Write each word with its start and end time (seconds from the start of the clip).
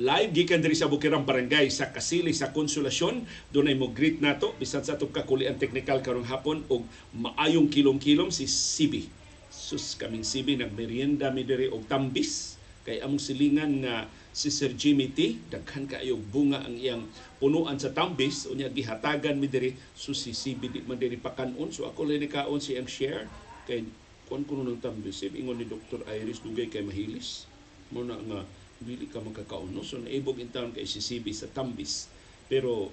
live 0.00 0.32
gikan 0.32 0.64
diri 0.64 0.72
sa 0.72 0.88
Bukirang 0.88 1.28
Barangay 1.28 1.68
sa 1.68 1.92
Kasili 1.92 2.32
sa 2.32 2.48
Konsolasyon. 2.48 3.28
Doon 3.52 3.68
ay 3.68 3.76
mo 3.76 3.92
greet 3.92 4.24
nato 4.24 4.56
bisan 4.56 4.80
sa 4.80 4.96
atong 4.96 5.12
kakulian 5.12 5.60
technical 5.60 6.00
karong 6.00 6.24
hapon 6.24 6.64
og 6.72 6.88
maayong 7.12 7.68
kilom-kilom 7.68 8.32
si 8.32 8.48
Sibi. 8.48 9.12
Sus 9.52 9.92
kaming 10.00 10.24
Sibi 10.24 10.56
nagmerienda 10.56 11.28
mi 11.28 11.44
diri 11.44 11.68
og 11.68 11.84
tambis. 11.92 12.56
Kay 12.88 13.04
among 13.04 13.20
silingan 13.20 13.84
nga 13.84 14.08
si 14.32 14.48
Sir 14.48 14.72
Jimmy 14.72 15.12
T 15.12 15.36
daghan 15.52 15.84
kaayo 15.84 16.16
bunga 16.16 16.64
ang 16.64 16.80
iyang 16.80 17.04
punuan 17.36 17.76
sa 17.76 17.92
tambis. 17.92 18.48
Unya 18.48 18.72
gihatagan 18.72 19.36
mi 19.36 19.44
diri. 19.44 19.76
So 19.92 20.16
si 20.16 20.32
Sibi 20.32 20.72
di 20.72 20.80
man 20.88 20.96
diri 20.96 21.20
pakanon. 21.20 21.68
So 21.68 21.84
ako 21.84 22.08
lang 22.08 22.24
ni 22.24 22.32
kaon 22.32 22.64
si 22.64 22.80
ang 22.80 22.88
share. 22.88 23.28
Kay 23.68 23.84
kon 24.24 24.48
kuno 24.48 24.64
ng 24.64 24.80
tambis 24.80 25.20
ingon 25.20 25.60
ni 25.60 25.68
Dr. 25.68 26.00
Iris 26.08 26.40
dugay 26.40 26.72
kay 26.72 26.80
mahilis. 26.80 27.44
Mo 27.92 28.00
na 28.00 28.16
nga 28.16 28.40
dili 28.82 29.06
ka 29.08 29.22
makakaon 29.22 29.72
no 29.72 29.86
so 29.86 29.98
naibog 29.98 30.38
in 30.42 30.50
town 30.50 30.74
kay 30.74 30.84
Sibi 30.84 31.32
sa 31.32 31.50
tambis. 31.50 32.10
Pero 32.50 32.92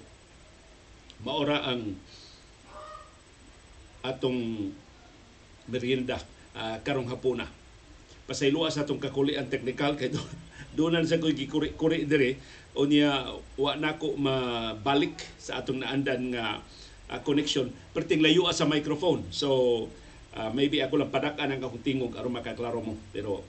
maora 1.20 1.66
ang 1.66 1.94
atong 4.00 4.72
merienda 5.68 6.16
ah, 6.56 6.80
karong 6.80 7.08
hapuna. 7.12 7.46
Pasayloa 8.24 8.70
sa 8.70 8.86
atong 8.86 9.02
kakulian 9.02 9.50
technical 9.50 9.98
kay 9.98 10.08
do 10.10 10.20
doon 10.76 11.02
sa 11.02 11.18
ko'y 11.18 11.34
gikuri-kuri 11.34 12.06
dire 12.06 12.38
o 12.78 12.86
niya 12.86 13.26
wa 13.58 13.74
nako 13.74 14.14
mabalik 14.14 15.18
sa 15.36 15.60
atong 15.60 15.82
naandan 15.82 16.32
nga 16.34 16.62
ah, 17.10 17.20
connection. 17.20 17.68
Perting 17.92 18.22
layo 18.22 18.48
sa 18.54 18.64
microphone. 18.64 19.26
So 19.34 19.86
ah, 20.34 20.48
maybe 20.50 20.80
ako 20.80 21.04
lang 21.04 21.12
padak-an 21.12 21.52
ang 21.52 21.62
akong 21.62 21.84
tingog 21.84 22.16
aron 22.16 22.34
makaklaro 22.34 22.80
mo. 22.80 22.94
Pero 23.12 23.42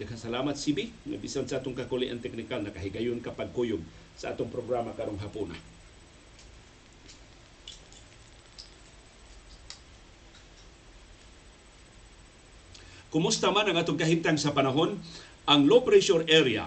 Daghang 0.00 0.16
salamat 0.16 0.56
Sibi 0.56 0.88
nga 1.04 1.20
bisan 1.20 1.44
sa 1.44 1.60
atong 1.60 1.76
kakulian 1.76 2.16
technical 2.16 2.64
nakahigayon 2.64 3.20
kapag 3.20 3.52
kuyog 3.52 3.84
sa 4.16 4.32
atong 4.32 4.48
programa 4.48 4.96
karong 4.96 5.20
hapuna. 5.20 5.52
Kumusta 13.12 13.52
man 13.52 13.68
ang 13.68 13.76
atong 13.76 14.00
kahimtang 14.00 14.40
sa 14.40 14.56
panahon, 14.56 14.96
ang 15.44 15.60
low 15.68 15.84
pressure 15.84 16.24
area 16.32 16.64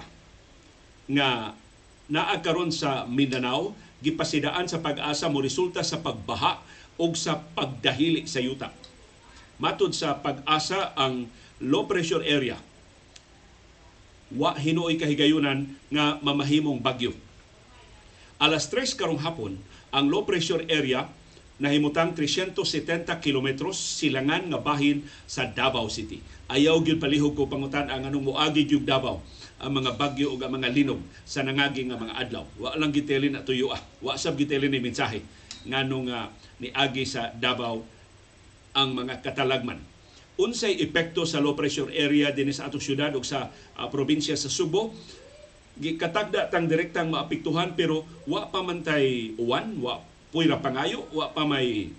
nga 1.10 1.58
naa 2.06 2.38
karon 2.46 2.70
sa 2.70 3.10
Mindanao 3.10 3.74
gipasidaan 4.06 4.70
sa 4.70 4.78
pag-asa 4.78 5.26
mo 5.26 5.42
resulta 5.42 5.82
sa 5.82 5.98
pagbaha 5.98 6.62
o 7.02 7.10
sa 7.18 7.42
pagdahili 7.42 8.30
sa 8.30 8.38
yuta. 8.38 8.70
Matod 9.58 9.98
sa 9.98 10.22
pag-asa 10.22 10.94
ang 10.94 11.26
low 11.58 11.90
pressure 11.90 12.22
area 12.22 12.62
wa 14.34 14.58
hinuoy 14.58 14.98
kahigayunan 14.98 15.70
nga 15.94 16.18
mamahimong 16.26 16.82
bagyo. 16.82 17.14
Alas 18.42 18.68
3 18.74 18.98
karong 18.98 19.22
hapon, 19.22 19.62
ang 19.94 20.06
low 20.10 20.26
pressure 20.26 20.66
area 20.68 21.08
nahimutang 21.56 22.12
370 22.12 23.08
kilometros 23.24 23.80
silangan 23.80 24.44
nga 24.52 24.60
bahin 24.60 25.08
sa 25.24 25.48
Davao 25.48 25.88
City. 25.88 26.20
Ayaw 26.52 26.84
gyud 26.84 27.00
palihog 27.00 27.32
ko 27.32 27.48
pangutan 27.48 27.88
ang 27.88 28.04
anong 28.04 28.36
moagi 28.36 28.68
gyud 28.68 28.84
Davao 28.84 29.24
ang 29.56 29.72
mga 29.72 29.96
bagyo 29.96 30.36
ug 30.36 30.44
ang 30.44 30.52
mga 30.52 30.68
linog 30.68 31.00
sa 31.24 31.48
nangagi 31.48 31.88
nga 31.88 31.96
mga 31.96 32.12
adlaw. 32.28 32.44
Wa 32.60 32.76
lang 32.76 32.92
gitelin 32.92 33.40
na 33.40 33.48
tuyo 33.48 33.72
ah. 33.72 33.80
Wa 34.04 34.20
sab 34.20 34.36
gitelin 34.36 34.68
ni 34.68 34.84
mensahe 34.84 35.24
nganong 35.64 36.12
nga 36.12 36.28
niagi 36.60 37.08
sa 37.08 37.32
Davao 37.32 37.88
ang 38.76 38.90
mga 38.92 39.24
katalagman 39.24 39.80
unsay 40.36 40.84
epekto 40.84 41.24
sa 41.24 41.40
low 41.40 41.56
pressure 41.56 41.92
area 41.96 42.32
dinhi 42.32 42.52
sa 42.52 42.68
atong 42.68 42.84
syudad 42.84 43.12
ug 43.16 43.24
sa 43.24 43.52
uh, 43.80 43.88
probinsya 43.88 44.36
sa 44.36 44.52
Subo. 44.52 44.92
Gikatagda 45.76 46.48
tang 46.48 46.72
direktang 46.72 47.12
maapektuhan 47.12 47.76
pero 47.76 48.08
wa 48.28 48.48
pa 48.48 48.64
man 48.64 48.80
tay 48.80 49.36
uwan 49.36 49.76
wa 49.80 50.00
puira 50.32 50.60
pangayo 50.60 51.04
wa 51.12 51.32
pa 51.36 51.44
may 51.44 51.92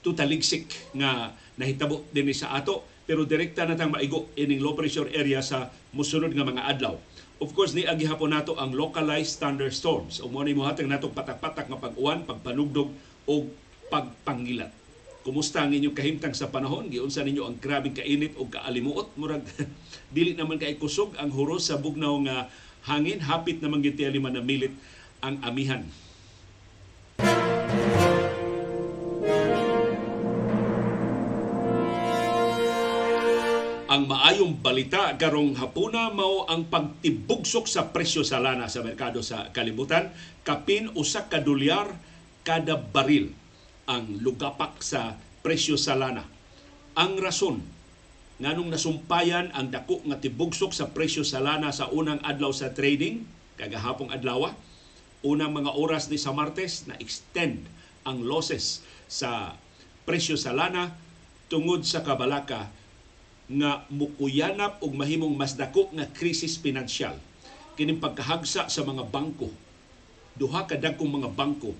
tutaligsik 0.00 0.72
nga 0.96 1.36
nahitabo 1.60 2.08
dinhi 2.08 2.32
sa 2.32 2.56
ato 2.56 2.88
pero 3.04 3.28
direkta 3.28 3.68
na 3.68 3.76
tang 3.76 3.92
maigo 3.92 4.32
ining 4.36 4.64
low 4.64 4.72
pressure 4.76 5.08
area 5.12 5.44
sa 5.44 5.72
musunod 5.96 6.32
nga 6.32 6.44
mga 6.44 6.64
adlaw. 6.76 6.96
Of 7.38 7.54
course, 7.54 7.72
ni 7.72 7.86
agi 7.86 8.04
hapon 8.04 8.34
nato 8.34 8.58
ang 8.58 8.74
localized 8.74 9.38
thunderstorms. 9.38 10.18
O 10.20 10.28
mo 10.28 10.42
ni 10.42 10.52
mo 10.52 10.66
hatag 10.66 10.90
nato 10.90 11.06
patak-patak 11.08 11.70
nga 11.70 11.78
pag-uwan, 11.78 12.26
pagpanugdog 12.26 12.90
o 13.24 13.46
pagpangilat 13.88 14.77
kumusta 15.28 15.60
ang 15.60 15.76
inyong 15.76 15.92
kahimtang 15.92 16.32
sa 16.32 16.48
panahon? 16.48 16.88
Giunsa 16.88 17.20
ninyo 17.20 17.44
ang 17.44 17.60
grabing 17.60 17.92
kainit 17.92 18.32
o 18.40 18.48
kaalimuot? 18.48 19.12
Murag 19.20 19.44
dili 20.16 20.32
naman 20.32 20.56
kay 20.56 20.80
kusog 20.80 21.12
ang 21.20 21.28
huros 21.28 21.68
sa 21.68 21.76
bugnaw 21.76 22.16
nga 22.24 22.48
hangin. 22.88 23.20
Hapit 23.20 23.60
naman 23.60 23.84
gid 23.84 24.00
lima 24.00 24.32
na 24.32 24.40
milit 24.40 24.72
ang 25.20 25.36
amihan. 25.44 25.84
Ang 33.88 34.04
maayong 34.08 34.64
balita 34.64 35.12
karong 35.20 35.60
hapuna 35.60 36.08
mao 36.08 36.48
ang 36.48 36.72
pagtibugsok 36.72 37.68
sa 37.68 37.92
presyo 37.92 38.24
sa 38.24 38.40
lana 38.40 38.64
sa 38.72 38.80
merkado 38.80 39.20
sa 39.20 39.52
kalibutan. 39.52 40.08
Kapin 40.40 40.88
usa 40.96 41.28
ka 41.28 41.36
dolyar 41.44 41.92
kada 42.48 42.80
baril 42.80 43.36
ang 43.88 44.20
lugapak 44.20 44.84
sa 44.84 45.16
presyo 45.40 45.80
sa 45.80 45.96
lana. 45.96 46.28
Ang 46.92 47.16
rason 47.16 47.64
nganong 48.38 48.70
nasumpayan 48.70 49.50
ang 49.56 49.72
dako 49.72 50.04
nga 50.06 50.20
tibugsok 50.20 50.70
sa 50.70 50.92
presyo 50.92 51.26
sa 51.26 51.42
lana 51.42 51.74
sa 51.74 51.90
unang 51.90 52.22
adlaw 52.22 52.54
sa 52.54 52.70
trading 52.70 53.26
kagahapong 53.58 54.14
adlaw 54.14 54.54
unang 55.26 55.50
mga 55.50 55.74
oras 55.74 56.06
ni 56.06 56.14
sa 56.14 56.30
Martes 56.30 56.86
na 56.86 56.94
extend 57.02 57.66
ang 58.06 58.22
losses 58.22 58.86
sa 59.10 59.58
presyo 60.06 60.38
sa 60.38 60.54
lana 60.54 60.94
tungod 61.50 61.82
sa 61.82 62.06
kabalaka 62.06 62.70
nga 63.50 63.82
mukuyanap 63.90 64.78
og 64.84 64.92
mahimong 64.94 65.34
mas 65.34 65.58
dako 65.58 65.90
nga 65.90 66.06
krisis 66.06 66.60
pinansyal 66.62 67.18
kining 67.74 67.98
pagkahagsa 67.98 68.70
sa 68.70 68.82
mga 68.86 69.02
bangko 69.10 69.50
duha 70.38 70.62
ka 70.70 70.78
dagkong 70.78 71.10
mga 71.10 71.34
bangko 71.34 71.74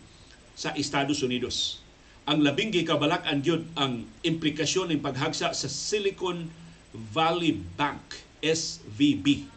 sa 0.58 0.74
Estados 0.74 1.22
Unidos 1.22 1.86
ang 2.28 2.44
labing 2.44 2.68
gikabalak-an 2.68 3.40
gyud 3.40 3.64
ang 3.72 4.04
implikasyon 4.20 4.92
ng 4.92 5.00
paghagsa 5.00 5.56
sa 5.56 5.68
Silicon 5.72 6.52
Valley 6.92 7.56
Bank 7.56 8.20
SVB 8.44 9.48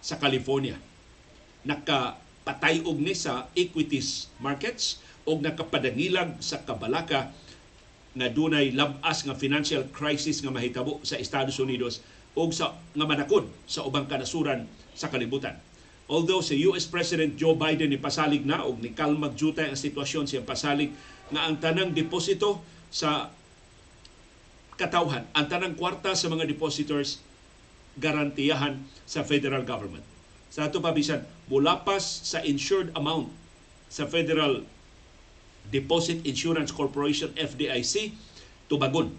sa 0.00 0.16
California. 0.16 0.80
Nakapatay 1.68 2.80
og 2.88 2.96
ni 2.96 3.12
sa 3.12 3.52
equities 3.52 4.32
markets 4.40 5.04
o 5.28 5.36
nakapadangilag 5.36 6.40
sa 6.40 6.64
kabalaka 6.64 7.28
nga 8.16 8.28
dunay 8.32 8.72
labas 8.72 9.20
nga 9.28 9.36
financial 9.36 9.84
crisis 9.92 10.40
nga 10.40 10.48
mahitabo 10.48 10.96
sa 11.04 11.20
Estados 11.20 11.60
Unidos 11.60 12.00
o 12.32 12.48
sa 12.48 12.72
nga 12.96 13.04
manakod 13.04 13.44
sa 13.68 13.84
ubang 13.84 14.08
kanasuran 14.08 14.64
sa 14.96 15.12
kalibutan. 15.12 15.60
Although 16.12 16.44
si 16.44 16.60
US 16.68 16.84
President 16.84 17.40
Joe 17.40 17.56
Biden 17.56 17.88
ni 17.88 17.96
pasalig 17.96 18.44
na 18.44 18.68
og 18.68 18.84
ni 18.84 18.92
kalmag 18.92 19.32
jutay 19.32 19.72
ang 19.72 19.80
sitwasyon 19.80 20.28
siya 20.28 20.44
pasalig 20.44 20.92
nga 21.32 21.48
ang 21.48 21.56
tanang 21.56 21.96
deposito 21.96 22.60
sa 22.92 23.32
katawhan, 24.76 25.24
ang 25.32 25.46
tanang 25.48 25.72
kwarta 25.72 26.12
sa 26.12 26.28
mga 26.28 26.44
depositors 26.44 27.16
garantiyahan 27.96 28.76
sa 29.08 29.24
federal 29.24 29.64
government. 29.64 30.04
Sa 30.52 30.68
ato 30.68 30.84
pabisan, 30.84 31.24
mulapas 31.48 32.04
sa 32.04 32.44
insured 32.44 32.92
amount 32.92 33.32
sa 33.88 34.04
Federal 34.04 34.68
Deposit 35.72 36.20
Insurance 36.28 36.68
Corporation 36.68 37.32
FDIC 37.32 38.12
tubagon 38.68 39.12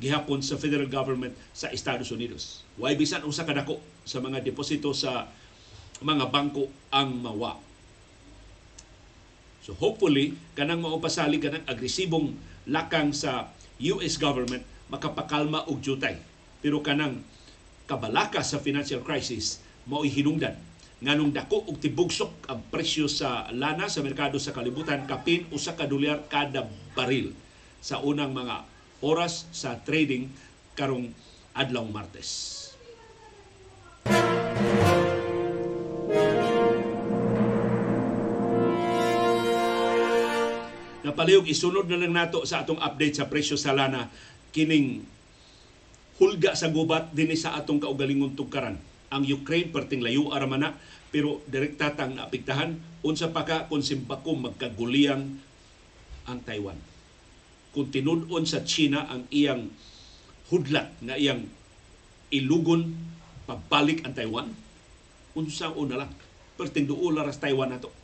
gihapon 0.00 0.40
sa 0.40 0.56
federal 0.56 0.88
government 0.88 1.36
sa 1.52 1.68
Estados 1.68 2.08
Unidos. 2.08 2.64
Way 2.80 2.96
bisan 2.96 3.28
usa 3.28 3.44
kadako 3.44 3.84
sa 4.08 4.24
mga 4.24 4.40
deposito 4.40 4.96
sa 4.96 5.28
mga 6.00 6.28
bangko 6.32 6.68
ang 6.92 7.20
mawa 7.20 7.70
So 9.60 9.76
hopefully, 9.76 10.34
kanang 10.56 10.80
maupasalig 10.80 11.44
kanang 11.44 11.62
agresibong 11.68 12.32
lakang 12.66 13.12
sa 13.12 13.52
US 13.78 14.16
government 14.16 14.64
makapakalma 14.88 15.68
og 15.68 15.84
jutay. 15.84 16.16
Pero 16.64 16.80
kanang 16.80 17.20
kabalaka 17.84 18.40
sa 18.40 18.58
financial 18.58 19.04
crisis 19.04 19.60
mao 19.84 20.02
hinungdan 20.04 20.56
nganong 21.00 21.32
dako 21.32 21.64
og 21.64 21.80
tibugsok 21.80 22.50
ang 22.52 22.60
presyo 22.68 23.08
sa 23.08 23.48
lana 23.56 23.88
sa 23.88 24.04
merkado 24.04 24.36
sa 24.36 24.52
kalibutan 24.52 25.08
kapin 25.08 25.48
usa 25.48 25.72
ka 25.72 25.88
dolyar 25.88 26.28
kada 26.28 26.68
baril 26.92 27.32
sa 27.80 28.04
unang 28.04 28.36
mga 28.36 28.68
oras 29.00 29.48
sa 29.48 29.80
trading 29.80 30.28
karong 30.76 31.08
adlaw 31.56 31.86
Martes. 31.88 32.58
Napalihog 41.00 41.48
isunod 41.48 41.88
na 41.88 41.96
lang 41.96 42.12
nato 42.12 42.44
sa 42.44 42.60
atong 42.60 42.76
update 42.76 43.16
sa 43.16 43.28
presyo 43.32 43.56
sa 43.56 43.72
lana. 43.72 44.12
Kining 44.52 45.00
hulga 46.20 46.52
sa 46.52 46.68
gubat 46.68 47.16
dinhi 47.16 47.40
sa 47.40 47.56
atong 47.56 47.80
kaugalingong 47.80 48.36
tugkaran. 48.36 48.76
Ang 49.08 49.24
Ukraine 49.24 49.72
perting 49.72 50.04
layo 50.04 50.28
ara 50.30 50.44
man 50.44 50.60
na 50.60 50.70
pero 51.08 51.40
direkta 51.48 51.96
tang 51.96 52.20
naapektahan. 52.20 52.76
Unsa 53.00 53.32
pa 53.32 53.48
ka 53.48 53.64
kung 53.72 53.80
simbako 53.80 54.36
magkaguliyang 54.36 55.24
ang 56.28 56.38
Taiwan? 56.44 56.76
Kung 57.72 57.88
tinud-on 57.88 58.44
sa 58.44 58.60
China 58.68 59.08
ang 59.08 59.24
iyang 59.32 59.72
hudlat 60.52 60.92
nga 61.00 61.16
iyang 61.16 61.48
ilugon 62.28 62.92
pabalik 63.48 64.04
ang 64.04 64.12
Taiwan? 64.12 64.52
Unsa 65.32 65.72
una 65.72 66.04
lang? 66.04 66.12
Perting 66.60 66.84
duol 66.84 67.16
ra 67.16 67.32
sa 67.32 67.48
Taiwan 67.48 67.72
nato 67.72 67.99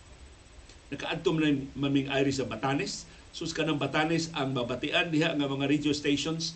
nakaadtom 0.92 1.36
na 1.42 1.54
maming 1.74 2.10
airi 2.10 2.30
sa 2.30 2.46
Batanes 2.46 3.08
sus 3.34 3.52
kanang 3.52 3.80
Batanes 3.80 4.32
ang 4.32 4.54
babatian 4.54 5.12
diha 5.12 5.34
nga 5.34 5.46
mga 5.46 5.66
radio 5.66 5.92
stations 5.92 6.54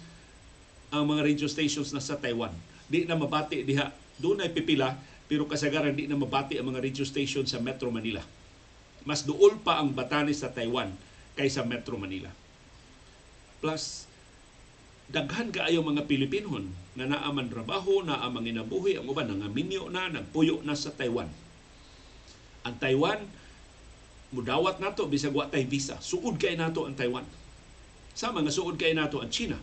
ang 0.90 1.06
mga 1.06 1.22
radio 1.26 1.48
stations 1.50 1.90
na 1.90 2.02
sa 2.02 2.18
Taiwan 2.18 2.54
di 2.90 3.06
na 3.06 3.14
mabati 3.14 3.62
diha 3.62 3.94
doon 4.20 4.44
ay 4.44 4.52
pipila 4.52 4.98
pero 5.30 5.46
kasagaran 5.46 5.94
di 5.94 6.10
na 6.10 6.18
mabati 6.18 6.58
ang 6.58 6.74
mga 6.74 6.82
radio 6.82 7.06
station 7.06 7.46
sa 7.46 7.62
Metro 7.62 7.86
Manila. 7.94 8.18
Mas 9.06 9.22
duol 9.22 9.62
pa 9.62 9.78
ang 9.78 9.94
Batanes 9.94 10.42
sa 10.42 10.50
Taiwan 10.50 10.90
kaysa 11.38 11.62
Metro 11.62 11.94
Manila. 11.94 12.26
Plus, 13.62 14.10
daghan 15.06 15.54
kaayo 15.54 15.86
mga 15.86 16.10
Pilipinon 16.10 16.66
nga 16.98 17.06
naaman 17.06 17.46
trabaho, 17.46 18.02
naamang 18.02 18.50
inabuhi, 18.50 18.98
ang 18.98 19.06
uban 19.06 19.30
nangaminyo 19.30 19.86
na, 19.86 20.10
nagpuyo 20.10 20.66
na 20.66 20.74
sa 20.74 20.90
Taiwan. 20.90 21.30
Ang 22.66 22.74
Taiwan, 22.82 23.22
mudawat 24.30 24.78
nato 24.78 25.06
bisag 25.10 25.34
wa 25.34 25.50
tay 25.50 25.66
visa. 25.66 25.98
Suod 25.98 26.38
kay 26.38 26.54
nato 26.54 26.86
ang 26.86 26.94
Taiwan. 26.94 27.26
Sama 28.14 28.42
nga 28.42 28.52
suod 28.54 28.78
kay 28.78 28.94
nato 28.94 29.18
ang 29.18 29.30
China 29.30 29.58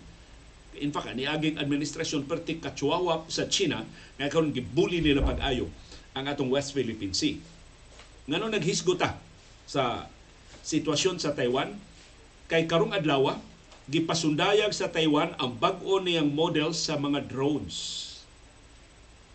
in 0.79 0.93
fact, 0.93 1.13
ni 1.17 1.25
aging 1.25 1.57
administrasyon 1.57 2.29
perti 2.29 2.61
kachuawa 2.61 3.25
sa 3.27 3.49
China 3.49 3.81
nga 4.17 4.29
karon 4.29 4.53
gibuli 4.53 5.01
nila 5.01 5.25
pag-ayo 5.25 5.69
ang 6.13 6.25
atong 6.29 6.49
West 6.53 6.73
Philippine 6.73 7.13
Sea. 7.13 7.37
Ngano 8.29 8.49
naghisgota 8.49 9.17
sa 9.67 10.09
sitwasyon 10.65 11.21
sa 11.21 11.33
Taiwan 11.33 11.77
kay 12.47 12.65
karong 12.65 12.95
adlaw 12.95 13.37
gipasundayag 13.87 14.71
sa 14.75 14.91
Taiwan 14.91 15.35
ang 15.39 15.55
bag-o 15.55 15.99
niyang 16.03 16.27
model 16.27 16.75
sa 16.75 16.99
mga 16.99 17.23
drones. 17.27 18.05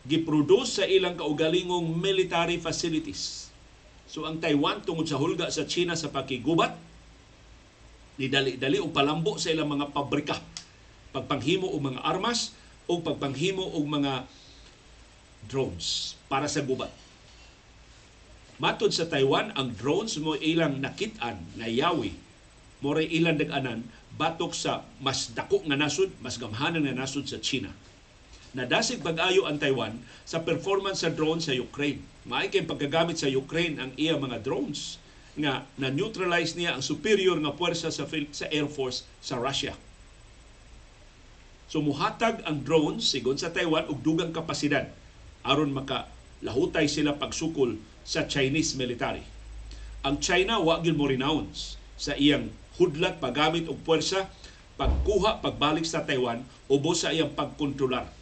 Giproduce 0.02 0.82
sa 0.82 0.84
ilang 0.84 1.14
kaugalingong 1.14 1.94
military 1.94 2.58
facilities. 2.58 3.51
So 4.12 4.28
ang 4.28 4.44
Taiwan 4.44 4.84
tungod 4.84 5.08
sa 5.08 5.16
hulga 5.16 5.48
sa 5.48 5.64
China 5.64 5.96
sa 5.96 6.12
pakigubat, 6.12 6.76
ni 8.20 8.28
dali-dali 8.28 8.76
o 8.76 8.92
palambo 8.92 9.40
sa 9.40 9.48
ilang 9.48 9.72
mga 9.72 9.88
pabrika 9.88 10.36
pagpanghimo 11.16 11.68
og 11.68 11.80
mga 11.80 12.00
armas 12.04 12.52
o 12.84 13.00
pagpanghimo 13.00 13.64
og 13.72 13.84
mga 13.88 14.28
drones 15.48 16.12
para 16.28 16.44
sa 16.44 16.60
gubat. 16.60 16.92
Matod 18.60 18.92
sa 18.92 19.08
Taiwan, 19.08 19.52
ang 19.56 19.72
drones 19.72 20.20
mo 20.20 20.36
ilang 20.36 20.76
nakit-an 20.76 21.40
nga 21.56 21.68
yawi 21.68 22.12
mo 22.84 22.92
ilang 22.98 23.40
dag-anan 23.40 23.80
batok 24.12 24.52
sa 24.52 24.84
mas 25.00 25.32
dako 25.32 25.64
nga 25.64 25.78
nasod, 25.78 26.12
mas 26.20 26.36
gamhanan 26.36 26.84
nga 26.84 27.00
nasod 27.00 27.24
sa 27.24 27.40
China. 27.40 27.72
Nadasig 28.52 29.00
pag-ayo 29.00 29.48
ang 29.48 29.56
Taiwan 29.56 29.96
sa 30.28 30.44
performance 30.44 31.00
sa 31.00 31.08
drone 31.08 31.40
sa 31.40 31.56
Ukraine. 31.56 32.04
Maay 32.28 32.52
kay 32.52 32.68
pagkagamit 32.68 33.16
sa 33.16 33.32
Ukraine 33.32 33.80
ang 33.80 33.96
iya 33.96 34.12
mga 34.20 34.44
drones 34.44 35.00
nga 35.32 35.64
na-neutralize 35.80 36.52
niya 36.60 36.76
ang 36.76 36.84
superior 36.84 37.40
nga 37.40 37.56
puwersa 37.56 37.88
sa, 37.88 38.04
sa 38.04 38.46
Air 38.52 38.68
Force 38.68 39.08
sa 39.24 39.40
Russia. 39.40 39.72
So 41.72 41.80
muhatag 41.80 42.44
ang 42.44 42.60
drones 42.60 43.08
sigon 43.08 43.40
sa 43.40 43.48
Taiwan 43.48 43.88
og 43.88 44.04
dugang 44.04 44.36
kapasidad 44.36 44.92
aron 45.40 45.72
maka 45.72 46.12
lahutay 46.44 46.84
sila 46.84 47.16
pagsukol 47.16 47.80
sa 48.04 48.28
Chinese 48.28 48.76
military. 48.76 49.24
Ang 50.04 50.20
China 50.20 50.60
wa 50.60 50.76
gyud 50.84 51.00
mo 51.00 51.08
renounce 51.08 51.80
sa 51.96 52.12
iyang 52.20 52.52
hudlat 52.76 53.16
paggamit 53.16 53.64
og 53.72 53.80
puwersa 53.80 54.28
pagkuha 54.76 55.40
pagbalik 55.40 55.88
sa 55.88 56.04
Taiwan 56.04 56.44
ubos 56.68 57.08
sa 57.08 57.16
iyang 57.16 57.32
pagkontrolar. 57.32 58.20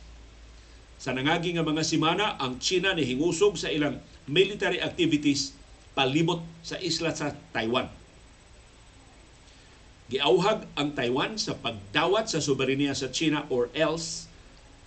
Sa 1.01 1.17
nangagi 1.17 1.57
nga 1.57 1.65
mga 1.65 1.81
simana, 1.81 2.37
ang 2.37 2.61
China 2.61 2.93
ni 2.93 3.09
hingusog 3.09 3.57
sa 3.57 3.73
ilang 3.73 3.99
military 4.29 4.85
activities 4.85 5.57
palibot 5.97 6.45
sa 6.61 6.77
isla 6.77 7.11
sa 7.17 7.33
Taiwan 7.57 7.89
Giauhag 10.11 10.67
ang 10.75 10.91
Taiwan 10.91 11.39
sa 11.39 11.55
pagdawat 11.55 12.27
sa 12.27 12.43
soberenya 12.43 12.91
sa 12.99 13.15
China 13.15 13.47
or 13.47 13.71
else 13.79 14.27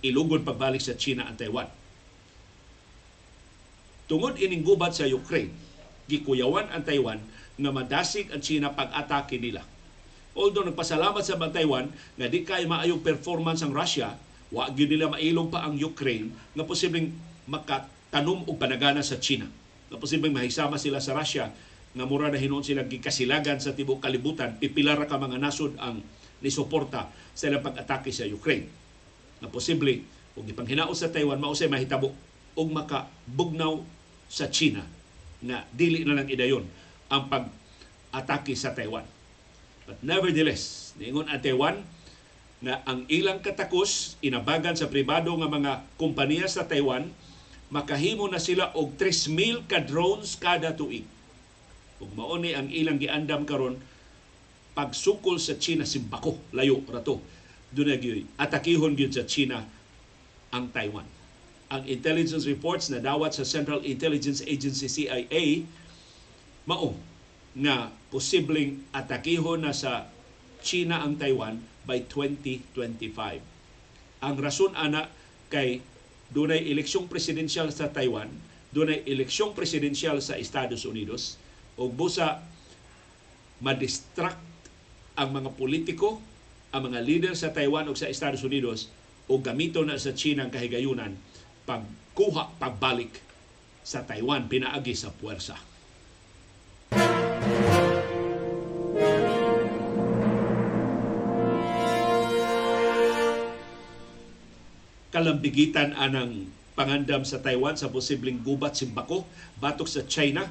ilugod 0.04 0.44
pagbalik 0.44 0.84
sa 0.84 1.00
China 1.00 1.24
ang 1.24 1.40
Taiwan. 1.40 1.64
Tungod 4.04 4.36
ining 4.36 4.60
gubat 4.60 4.92
sa 4.92 5.08
Ukraine, 5.08 5.48
gikuyawan 6.12 6.68
ang 6.68 6.84
Taiwan 6.84 7.24
nga 7.56 7.70
madasig 7.72 8.28
ang 8.28 8.44
China 8.44 8.76
pag-atake 8.76 9.40
nila. 9.40 9.64
Although 10.36 10.68
nagpasalamat 10.68 11.24
sa 11.24 11.40
mga 11.40 11.56
Taiwan 11.56 11.88
nga 12.20 12.26
di 12.28 12.44
kay 12.44 12.68
maayong 12.68 13.00
performance 13.00 13.64
ang 13.64 13.72
Russia, 13.72 14.20
wa 14.54 14.70
gyud 14.70 14.86
nila 14.86 15.10
mailong 15.10 15.50
pa 15.50 15.66
ang 15.66 15.74
Ukraine 15.74 16.30
nga 16.54 16.62
posibleng 16.62 17.10
makatanom 17.50 18.46
og 18.46 18.54
panagana 18.54 19.02
sa 19.02 19.18
China. 19.18 19.50
Nga 19.90 19.98
posibleng 19.98 20.30
mahisama 20.30 20.78
sila 20.78 21.02
sa 21.02 21.18
Russia 21.18 21.50
nga 21.94 22.04
mura 22.06 22.30
na 22.30 22.38
hinuon 22.38 22.62
sila 22.62 22.86
gikasilagan 22.86 23.58
sa 23.58 23.74
tibok 23.74 23.98
kalibutan 23.98 24.58
pipila 24.58 24.94
ra 24.94 25.10
ka 25.10 25.18
mga 25.18 25.42
nasod 25.42 25.74
ang 25.82 26.02
nisuporta 26.42 27.10
sa 27.34 27.50
ilang 27.50 27.62
pag-atake 27.62 28.10
sa 28.10 28.26
Ukraine 28.26 28.66
na 29.38 29.50
posible 29.50 30.02
kung 30.34 30.46
gipanghinaos 30.46 30.98
sa 30.98 31.10
Taiwan 31.14 31.38
mausay 31.38 31.70
mahitabo 31.70 32.10
og 32.58 32.68
makabugnaw 32.74 33.78
sa 34.26 34.50
China 34.50 34.82
nga 35.38 35.62
dili 35.70 36.02
na 36.02 36.18
lang 36.18 36.26
idayon 36.26 36.66
ang 37.06 37.30
pag-atake 37.30 38.58
sa 38.58 38.74
Taiwan 38.74 39.06
but 39.86 39.98
nevertheless 40.02 40.94
niingon 40.98 41.30
ang 41.30 41.38
Taiwan 41.38 41.78
na 42.64 42.80
ang 42.88 43.04
ilang 43.12 43.44
katakos 43.44 44.16
inabagan 44.24 44.72
sa 44.72 44.88
pribado 44.88 45.28
nga 45.36 45.52
mga 45.52 45.72
kompanya 46.00 46.48
sa 46.48 46.64
Taiwan 46.64 47.12
makahimo 47.68 48.24
na 48.24 48.40
sila 48.40 48.72
og 48.72 48.96
3,000 48.96 49.68
ka 49.68 49.84
drones 49.84 50.40
kada 50.40 50.72
tuig. 50.72 51.04
Ug 52.00 52.10
mao 52.16 52.40
ni 52.40 52.56
ang 52.56 52.72
ilang 52.72 52.96
giandam 52.96 53.44
karon 53.44 53.76
pagsukol 54.72 55.36
sa 55.36 55.60
China 55.60 55.84
simbako 55.84 56.40
layo 56.56 56.80
rato 56.88 57.20
dunay 57.70 58.00
gyud 58.00 58.26
atakihon 58.40 58.96
gyud 58.96 59.12
sa 59.12 59.28
China 59.28 59.60
ang 60.48 60.72
Taiwan. 60.72 61.06
Ang 61.68 61.82
intelligence 61.90 62.48
reports 62.48 62.88
na 62.88 63.02
dawat 63.02 63.36
sa 63.36 63.44
Central 63.44 63.84
Intelligence 63.84 64.40
Agency 64.40 64.88
CIA 64.88 65.68
mao 66.64 66.96
nga 67.54 67.92
posibleng 68.08 68.80
atakihon 68.94 69.68
na 69.68 69.76
sa 69.76 70.08
China 70.64 71.04
ang 71.04 71.20
Taiwan 71.20 71.73
by 71.84 72.02
2025 72.08 73.40
ang 74.24 74.34
rason 74.40 74.72
ana 74.76 75.08
kay 75.52 75.84
dunay 76.32 76.64
eleksyong 76.72 77.06
presidensyal 77.06 77.68
sa 77.70 77.92
Taiwan 77.92 78.32
dunay 78.74 79.06
eleksyong 79.06 79.54
presidensyal 79.54 80.18
sa 80.18 80.34
Estados 80.34 80.82
Unidos 80.82 81.38
o 81.78 81.86
busa 81.86 82.42
ma-distract 83.62 84.42
ang 85.14 85.30
mga 85.30 85.54
politiko, 85.54 86.18
ang 86.74 86.90
mga 86.90 87.00
leader 87.06 87.34
sa 87.38 87.54
Taiwan 87.54 87.86
o 87.86 87.94
sa 87.94 88.10
Estados 88.10 88.42
Unidos 88.42 88.90
o 89.30 89.38
gamito 89.38 89.86
na 89.86 89.94
sa 89.94 90.10
China 90.10 90.46
ang 90.46 90.52
kahigayunan 90.52 91.14
pagkuha, 91.64 92.58
pagbalik 92.58 93.14
sa 93.86 94.02
Taiwan 94.02 94.50
pinaagi 94.50 94.92
sa 94.92 95.14
puwersa. 95.14 95.56
Kalambigitan 105.14 105.94
anang 105.94 106.50
pangandam 106.74 107.22
sa 107.22 107.38
Taiwan 107.38 107.78
sa 107.78 107.86
posibleng 107.86 108.42
gubat 108.42 108.74
simbako 108.74 109.22
batok 109.62 109.86
sa 109.86 110.02
China. 110.10 110.50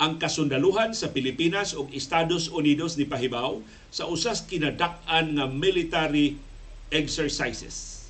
Ang 0.00 0.16
kasundaluhan 0.16 0.96
sa 0.96 1.12
Pilipinas 1.12 1.76
ug 1.76 1.92
Estados 1.92 2.48
Unidos 2.48 2.96
ni 2.96 3.04
pahibaw 3.04 3.60
sa 3.92 4.08
usas 4.08 4.48
kinadak-an 4.48 5.36
nga 5.36 5.44
military 5.44 6.40
exercises. 6.88 8.08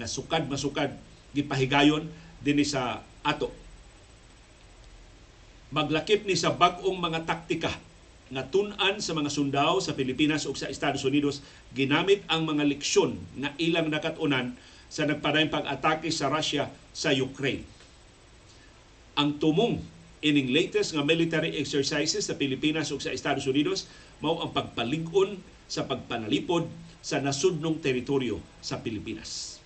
Na 0.00 0.08
sukad 0.08 0.48
masukad 0.48 0.96
gipahigayon 1.36 2.08
dinhi 2.40 2.64
sa 2.64 3.04
ato. 3.20 3.52
Maglakip 5.68 6.24
ni 6.24 6.40
sa 6.40 6.56
bag-ong 6.56 6.96
mga 6.96 7.28
taktika 7.28 7.76
nga 8.32 8.48
tun-an 8.48 9.04
sa 9.04 9.12
mga 9.12 9.28
sundao 9.28 9.76
sa 9.84 9.92
Pilipinas 9.92 10.48
ug 10.48 10.56
sa 10.56 10.72
Estados 10.72 11.04
Unidos 11.04 11.44
ginamit 11.76 12.24
ang 12.32 12.48
mga 12.48 12.64
leksyon 12.64 13.20
nga 13.36 13.52
ilang 13.60 13.92
nakatunan 13.92 14.56
sa 14.88 15.04
nagpadayong 15.04 15.52
pag-atake 15.52 16.08
sa 16.12 16.32
Russia 16.32 16.72
sa 16.92 17.12
Ukraine. 17.12 17.64
Ang 19.16 19.36
tumong 19.36 19.80
ining 20.24 20.50
latest 20.50 20.96
nga 20.96 21.06
military 21.06 21.54
exercises 21.60 22.26
sa 22.26 22.34
Pilipinas 22.34 22.90
ug 22.90 22.98
sa 22.98 23.14
Estados 23.14 23.46
Unidos 23.46 23.86
mao 24.18 24.42
ang 24.42 24.50
pagpalig-on 24.50 25.38
sa 25.70 25.86
pagpanalipod 25.86 26.66
sa 26.98 27.22
nasudnong 27.22 27.78
teritoryo 27.78 28.42
sa 28.58 28.82
Pilipinas. 28.82 29.60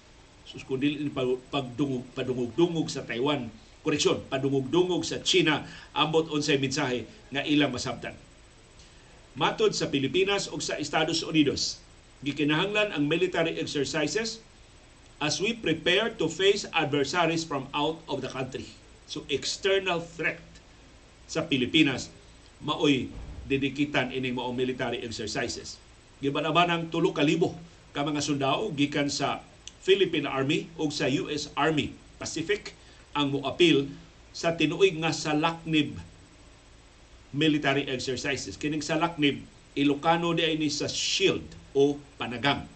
sus 0.44 0.68
kun 0.68 0.76
dili 0.76 1.08
pagdungog 1.48 2.04
padungog-dungog 2.12 2.92
sa 2.92 3.08
Taiwan 3.08 3.48
koreksyon 3.80 4.28
padungog-dungog 4.28 5.00
sa 5.00 5.24
China 5.24 5.64
ambot 5.96 6.28
unsay 6.28 6.60
mensahe 6.60 7.08
nga 7.32 7.40
ilang 7.40 7.72
masabtan 7.72 8.12
Matod 9.32 9.72
sa 9.72 9.88
Pilipinas 9.88 10.52
ug 10.52 10.60
sa 10.60 10.76
Estados 10.76 11.24
Unidos, 11.24 11.80
gikinahanglan 12.20 12.92
ang 12.92 13.08
military 13.08 13.56
exercises 13.56 14.44
as 15.22 15.38
we 15.38 15.54
prepare 15.54 16.10
to 16.18 16.26
face 16.26 16.66
adversaries 16.74 17.46
from 17.46 17.70
out 17.70 18.02
of 18.10 18.18
the 18.18 18.26
country. 18.26 18.66
So 19.06 19.22
external 19.30 20.02
threat 20.02 20.42
sa 21.30 21.46
Pilipinas 21.46 22.10
maoy 22.58 23.06
didikitan 23.46 24.10
ini 24.10 24.34
mao 24.34 24.50
military 24.50 24.98
exercises. 25.06 25.78
Gibanabanang 26.18 26.90
tulo 26.90 27.14
ka 27.14 27.22
libo 27.22 27.54
ka 27.94 28.02
mga 28.02 28.18
sundao 28.18 28.74
gikan 28.74 29.06
sa 29.06 29.46
Philippine 29.86 30.26
Army 30.26 30.66
ug 30.74 30.90
sa 30.90 31.06
US 31.06 31.54
Army 31.54 31.94
Pacific 32.18 32.74
ang 33.14 33.30
moapil 33.38 33.86
sa 34.34 34.58
tinuig 34.58 34.98
nga 34.98 35.14
salaknib 35.14 35.94
military 37.32 37.88
exercises. 37.88 38.60
Kining 38.60 38.84
sa 38.84 39.00
laknib, 39.00 39.40
Ilocano 39.72 40.36
di 40.36 40.44
ni 40.60 40.68
sa 40.68 40.84
shield 40.84 41.44
o 41.72 41.96
panagam. 42.20 42.68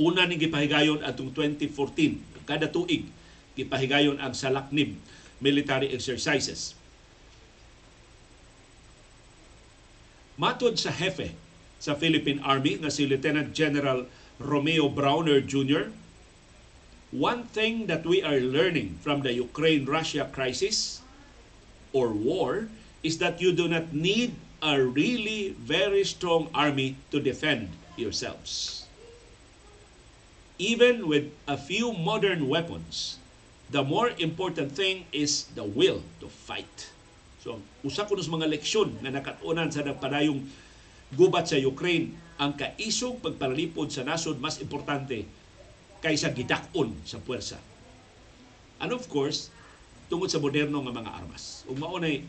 Una 0.00 0.24
ni 0.24 0.40
gipahigayon 0.40 1.04
atong 1.04 1.36
2014, 1.36 2.48
kada 2.48 2.72
tuig 2.72 3.04
gipahigayon 3.52 4.16
ang 4.16 4.32
salaknib 4.32 4.96
military 5.44 5.92
exercises. 5.92 6.72
Matod 10.40 10.80
sa 10.80 10.88
hefe 10.88 11.36
sa 11.76 11.92
Philippine 11.92 12.40
Army 12.40 12.80
nga 12.80 12.88
si 12.88 13.04
Lieutenant 13.04 13.52
General 13.52 14.08
Romeo 14.40 14.88
Browner 14.88 15.44
Jr., 15.44 15.92
one 17.12 17.44
thing 17.52 17.84
that 17.84 18.08
we 18.08 18.24
are 18.24 18.40
learning 18.40 18.96
from 19.04 19.20
the 19.20 19.36
Ukraine-Russia 19.36 20.32
crisis 20.32 21.04
or 21.92 22.16
war 22.16 22.72
is 23.04 23.20
that 23.20 23.42
you 23.44 23.52
do 23.52 23.68
not 23.68 23.92
need 23.92 24.32
a 24.64 24.80
really 24.80 25.52
very 25.60 26.04
strong 26.08 26.48
army 26.56 26.96
to 27.12 27.20
defend 27.20 27.68
yourselves. 28.00 28.86
Even 30.60 31.08
with 31.08 31.32
a 31.48 31.56
few 31.56 31.96
modern 31.96 32.44
weapons, 32.44 33.16
the 33.72 33.80
more 33.80 34.12
important 34.20 34.76
thing 34.76 35.08
is 35.08 35.48
the 35.56 35.64
will 35.64 36.04
to 36.20 36.28
fight. 36.28 36.92
So, 37.40 37.64
usa 37.80 38.04
ko 38.04 38.12
mga 38.12 38.52
leksyon 38.52 39.00
nga 39.00 39.08
nakatunan 39.08 39.72
sa 39.72 39.80
nagpadayong 39.80 40.44
gubat 41.16 41.48
sa 41.48 41.56
Ukraine, 41.56 42.12
ang 42.36 42.60
kaisog 42.60 43.24
pagpalipod 43.24 43.88
sa 43.88 44.04
nasod 44.04 44.36
mas 44.36 44.60
importante 44.60 45.24
kaysa 46.04 46.28
gidakon 46.36 46.92
sa 47.08 47.16
puwersa. 47.24 47.56
And 48.84 48.92
of 48.92 49.08
course, 49.08 49.48
tungod 50.12 50.28
sa 50.28 50.44
moderno 50.44 50.84
nga 50.84 50.92
mga 50.92 51.12
armas. 51.24 51.64
Ug 51.72 51.80
mao 51.80 51.96
nay 51.96 52.20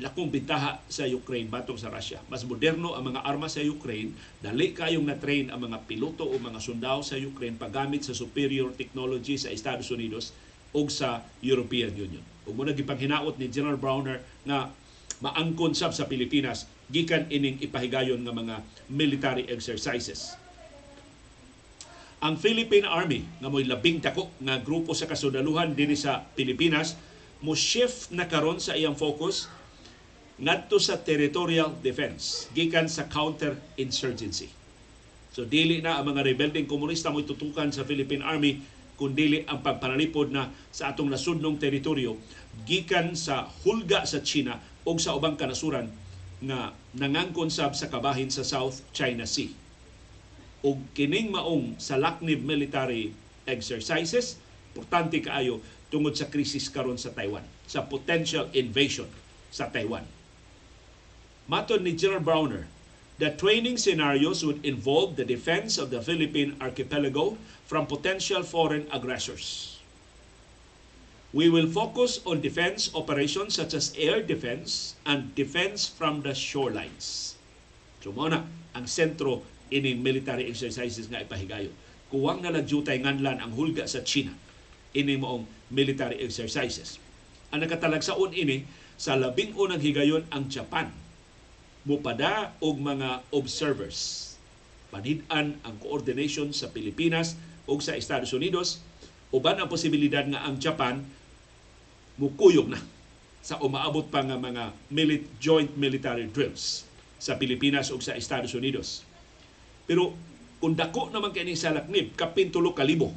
lakong 0.00 0.32
bintaha 0.32 0.80
sa 0.88 1.04
Ukraine 1.04 1.46
batong 1.46 1.76
sa 1.76 1.92
Russia. 1.92 2.24
Mas 2.32 2.42
moderno 2.48 2.96
ang 2.96 3.12
mga 3.12 3.20
armas 3.22 3.54
sa 3.54 3.62
Ukraine, 3.62 4.16
dali 4.40 4.72
kayong 4.72 5.04
na-train 5.04 5.52
ang 5.52 5.60
mga 5.68 5.84
piloto 5.84 6.24
o 6.24 6.34
mga 6.40 6.58
sundao 6.58 7.04
sa 7.04 7.20
Ukraine 7.20 7.60
paggamit 7.60 8.08
sa 8.08 8.16
superior 8.16 8.72
technology 8.72 9.36
sa 9.36 9.52
Estados 9.52 9.92
Unidos 9.92 10.32
o 10.72 10.88
sa 10.88 11.20
European 11.44 11.92
Union. 11.92 12.24
Ug 12.48 12.56
mo 12.56 12.64
gipanghinaot 12.64 13.36
ni 13.36 13.52
General 13.52 13.76
Browner 13.76 14.24
nga 14.48 14.72
maangkon 15.20 15.76
sab 15.76 15.92
sa 15.92 16.08
Pilipinas 16.08 16.64
gikan 16.88 17.28
ining 17.28 17.60
ipahigayon 17.60 18.24
nga 18.24 18.34
mga 18.34 18.56
military 18.88 19.44
exercises. 19.46 20.34
Ang 22.20 22.36
Philippine 22.36 22.84
Army 22.84 23.24
nga 23.40 23.48
mo'y 23.48 23.64
labing 23.64 24.00
dako 24.00 24.28
nga 24.40 24.60
grupo 24.60 24.92
sa 24.92 25.08
kasundaluhan 25.08 25.72
dinhi 25.72 25.96
sa 25.96 26.24
Pilipinas 26.36 26.96
mo 27.40 27.56
shift 27.56 28.12
na 28.12 28.28
karon 28.28 28.60
sa 28.60 28.76
iyang 28.76 28.96
focus 28.96 29.48
ngadto 30.40 30.80
sa 30.80 30.96
territorial 31.04 31.76
defense 31.84 32.48
gikan 32.56 32.88
sa 32.88 33.04
counter-insurgency. 33.12 34.48
So 35.30 35.44
dili 35.44 35.84
na 35.84 36.00
ang 36.00 36.08
mga 36.08 36.24
rebelding 36.32 36.64
komunista 36.64 37.12
mo 37.12 37.20
tutukan 37.20 37.68
sa 37.70 37.84
Philippine 37.84 38.24
Army 38.24 38.64
kundi 38.96 39.44
ang 39.48 39.60
pagpanalipod 39.60 40.32
na 40.32 40.48
sa 40.72 40.92
atong 40.92 41.08
nasudnong 41.12 41.56
teritoryo 41.60 42.16
gikan 42.64 43.12
sa 43.16 43.48
hulga 43.64 44.04
sa 44.08 44.20
China 44.24 44.60
o 44.84 44.96
sa 44.96 45.16
ubang 45.16 45.36
kanasuran 45.36 45.88
nga 46.40 46.72
nangangkon 46.96 47.52
sab 47.52 47.76
sa 47.76 47.92
kabahin 47.92 48.32
sa 48.32 48.40
South 48.40 48.80
China 48.96 49.28
Sea. 49.28 49.52
O 50.64 50.76
kining 50.96 51.32
maong 51.32 51.76
salaknib 51.80 52.44
military 52.44 53.12
exercises, 53.44 54.40
importante 54.72 55.20
kaayo 55.20 55.60
tungod 55.92 56.16
sa 56.16 56.28
krisis 56.28 56.68
karon 56.72 56.96
sa 56.96 57.12
Taiwan, 57.12 57.44
sa 57.64 57.84
potential 57.84 58.48
invasion 58.56 59.08
sa 59.48 59.68
Taiwan. 59.68 60.19
Maton 61.50 61.82
ni 61.82 61.98
General 61.98 62.22
Browner, 62.22 62.70
the 63.18 63.34
training 63.34 63.74
scenarios 63.74 64.46
would 64.46 64.62
involve 64.62 65.18
the 65.18 65.26
defense 65.26 65.82
of 65.82 65.90
the 65.90 65.98
Philippine 65.98 66.54
archipelago 66.62 67.34
from 67.66 67.90
potential 67.90 68.46
foreign 68.46 68.86
aggressors. 68.94 69.82
We 71.34 71.50
will 71.50 71.66
focus 71.66 72.22
on 72.22 72.38
defense 72.38 72.94
operations 72.94 73.58
such 73.58 73.74
as 73.74 73.90
air 73.98 74.22
defense 74.22 74.94
and 75.02 75.34
defense 75.34 75.90
from 75.90 76.22
the 76.22 76.38
shorelines. 76.38 77.34
So 77.98 78.14
na 78.14 78.46
ang 78.70 78.86
sentro 78.86 79.42
ining 79.74 80.06
military 80.06 80.46
exercises 80.46 81.10
nga 81.10 81.26
ipahigayo. 81.26 81.74
Kuwang 82.14 82.46
na 82.46 82.54
nagjutay 82.54 83.02
nganlan 83.02 83.42
ang 83.42 83.58
hulga 83.58 83.90
sa 83.90 84.06
China 84.06 84.38
ini 84.94 85.18
moong 85.18 85.50
military 85.74 86.22
exercises. 86.22 87.02
Ang 87.50 87.66
nakatalagsaon 87.66 88.38
ini 88.38 88.62
sa 88.94 89.18
labing 89.18 89.58
unang 89.58 89.82
higayon 89.82 90.30
ang 90.30 90.46
Japan 90.46 91.09
mupada 91.84 92.52
og 92.60 92.76
mga 92.76 93.24
observers. 93.32 94.32
Panid-an 94.90 95.56
ang 95.62 95.76
coordination 95.80 96.50
sa 96.50 96.68
Pilipinas 96.68 97.38
ug 97.64 97.80
sa 97.80 97.94
Estados 97.94 98.34
Unidos 98.34 98.82
uban 99.30 99.56
ang 99.56 99.70
posibilidad 99.70 100.26
nga 100.26 100.42
ang 100.42 100.58
Japan 100.58 101.06
mukuyog 102.18 102.66
na 102.66 102.82
sa 103.40 103.56
umaabot 103.62 104.04
pa 104.10 104.20
nga 104.20 104.36
mga 104.36 104.74
milit, 104.92 105.24
joint 105.40 105.72
military 105.78 106.28
drills 106.28 106.84
sa 107.16 107.38
Pilipinas 107.40 107.88
ug 107.88 108.02
sa 108.04 108.18
Estados 108.18 108.52
Unidos. 108.52 109.06
Pero 109.88 110.12
kung 110.60 110.76
dako 110.76 111.08
naman 111.08 111.32
kini 111.32 111.56
sa 111.56 111.72
laknib, 111.72 112.12
kapin 112.18 112.52
tulo 112.52 112.76
kalibo 112.76 113.14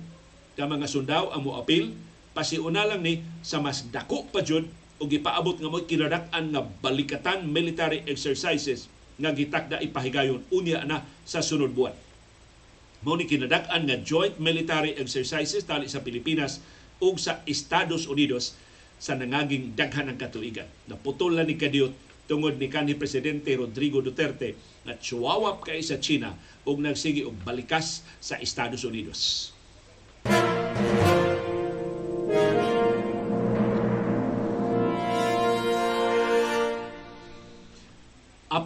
ka 0.55 0.69
mga 0.69 0.87
sundao 0.87 1.33
ang 1.33 1.43
moapil, 1.43 1.91
pasiuna 2.31 2.87
lang 2.87 3.01
ni 3.03 3.19
sa 3.43 3.59
mas 3.59 3.83
dako 3.89 4.29
pa 4.29 4.45
jud 4.45 4.69
o 5.01 5.09
gipaabot 5.09 5.57
nga 5.57 5.69
mo 5.69 5.81
kinadak-an 5.83 6.53
nga 6.53 6.61
balikatan 6.61 7.49
military 7.49 8.05
exercises 8.05 8.89
nga 9.17 9.33
gitakda 9.33 9.81
ipahigayon 9.81 10.41
unya 10.49 10.81
na 10.85 11.05
sa 11.25 11.41
sunod 11.41 11.73
buwan. 11.73 11.93
Mao 13.03 13.19
ni 13.19 13.27
kinadak-an 13.27 13.83
nga 13.85 13.97
joint 13.99 14.39
military 14.39 14.95
exercises 14.95 15.67
tali 15.67 15.91
sa 15.91 16.01
Pilipinas 16.01 16.63
ug 17.03 17.19
sa 17.19 17.43
Estados 17.43 18.07
Unidos 18.07 18.55
sa 18.95 19.19
nangaging 19.19 19.75
daghan 19.75 20.07
ng 20.07 20.17
katuigan. 20.17 20.69
Naputol 20.87 21.35
na 21.35 21.43
ni 21.43 21.59
kadiyot 21.59 21.91
tungod 22.23 22.55
ni 22.55 22.71
kanhi 22.71 22.95
presidente 22.95 23.51
Rodrigo 23.59 23.99
Duterte 23.99 24.55
na 24.87 24.95
chuwawap 24.95 25.67
kay 25.67 25.83
sa 25.83 25.99
China 25.99 26.31
ug 26.63 26.79
nagsigi 26.79 27.27
og 27.27 27.35
balikas 27.43 28.07
sa 28.23 28.39
Estados 28.39 28.87
Unidos. 28.87 29.51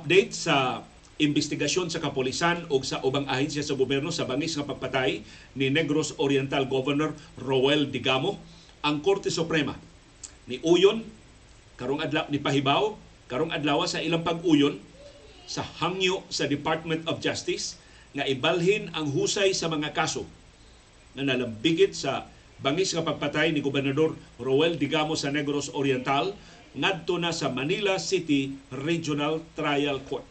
Update 0.07 0.31
sa 0.31 0.87
investigasyon 1.19 1.91
sa 1.91 1.99
kapolisan 1.99 2.63
o 2.71 2.79
sa 2.79 3.03
ubang 3.03 3.27
ahensya 3.27 3.59
sa 3.59 3.75
gobyerno 3.75 4.07
sa 4.07 4.23
bangis 4.23 4.55
nga 4.55 4.63
pagpatay 4.63 5.19
ni 5.59 5.67
Negros 5.67 6.15
Oriental 6.15 6.63
Governor 6.63 7.11
Roel 7.35 7.91
Digamo 7.91 8.39
ang 8.87 9.03
Korte 9.03 9.27
Suprema. 9.27 9.75
Ni 10.47 10.63
Uyon 10.63 11.03
karong 11.75 11.99
adlaw 11.99 12.23
ni 12.31 12.39
Pahibaw 12.39 12.95
karong 13.27 13.51
adlaw 13.51 13.83
sa 13.83 13.99
ilang 13.99 14.23
pag-uyon 14.23 14.79
sa 15.43 15.67
hangyo 15.83 16.23
sa 16.31 16.47
Department 16.47 17.03
of 17.03 17.19
Justice 17.19 17.75
nga 18.15 18.23
ibalhin 18.23 18.87
ang 18.95 19.11
husay 19.11 19.51
sa 19.51 19.67
mga 19.67 19.91
kaso 19.91 20.23
na 21.19 21.27
nalambigit 21.27 21.91
sa 21.91 22.31
bangis 22.63 22.95
nga 22.95 23.03
pagpatay 23.03 23.51
ni 23.51 23.59
Gobernador 23.59 24.15
Roel 24.39 24.79
Digamo 24.79 25.19
sa 25.19 25.35
Negros 25.35 25.67
Oriental 25.75 26.31
ngadto 26.77 27.17
na 27.17 27.33
sa 27.33 27.49
Manila 27.49 27.97
City 27.97 28.53
Regional 28.69 29.41
Trial 29.57 29.97
Court. 30.05 30.25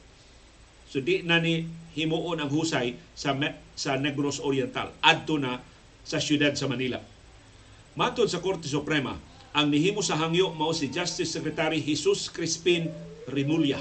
So 0.87 1.03
di 1.03 1.26
na 1.26 1.43
ni 1.43 1.67
himuon 1.99 2.38
ang 2.38 2.50
husay 2.55 2.95
sa 3.19 3.35
sa 3.75 3.99
Negros 3.99 4.38
Oriental 4.38 4.95
adto 5.03 5.37
na 5.37 5.59
sa 6.07 6.23
siyudad 6.23 6.55
sa 6.55 6.71
Manila. 6.71 7.03
Matod 7.99 8.31
sa 8.31 8.38
Korte 8.38 8.71
Suprema, 8.71 9.19
ang 9.57 9.73
nihimo 9.73 10.05
sa 10.05 10.21
hangyo 10.21 10.53
mao 10.55 10.71
si 10.71 10.87
Justice 10.93 11.33
Secretary 11.33 11.83
Jesus 11.83 12.31
Crispin 12.31 12.93
Rimulya. 13.26 13.81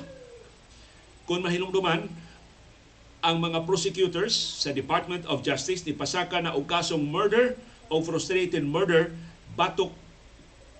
Kung 1.27 1.43
mahinungduman, 1.43 2.07
ang 3.25 3.37
mga 3.41 3.65
prosecutors 3.65 4.33
sa 4.33 4.71
Department 4.71 5.25
of 5.25 5.41
Justice 5.41 5.81
ni 5.83 5.91
pasaka 5.91 6.39
na 6.39 6.53
og 6.53 6.69
kasong 6.69 7.01
murder 7.01 7.57
o 7.89 7.99
frustrated 8.01 8.61
murder 8.61 9.09
batok 9.57 9.89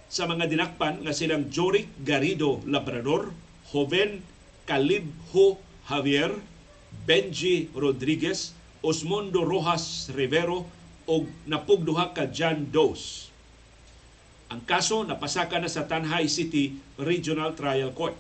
sa 0.10 0.30
mga 0.30 0.46
dinakpan 0.46 1.02
nga 1.02 1.14
silang 1.14 1.50
Jorik 1.50 1.90
Garrido 2.06 2.62
Labrador, 2.70 3.34
Joven 3.70 4.22
Calibjo 4.66 5.58
Javier, 5.86 6.34
Benji 7.06 7.70
Rodriguez, 7.74 8.54
Osmundo 8.86 9.42
Rojas 9.46 10.10
Rivero 10.14 10.66
o 11.06 11.26
napugduha 11.46 12.14
ka 12.14 12.30
John 12.30 12.70
Dos. 12.70 13.30
Ang 14.50 14.62
kaso 14.66 15.02
napasaka 15.02 15.58
na 15.58 15.70
sa 15.70 15.90
Tanhay 15.90 16.30
City 16.30 16.78
Regional 17.02 17.58
Trial 17.58 17.94
Court. 17.94 18.14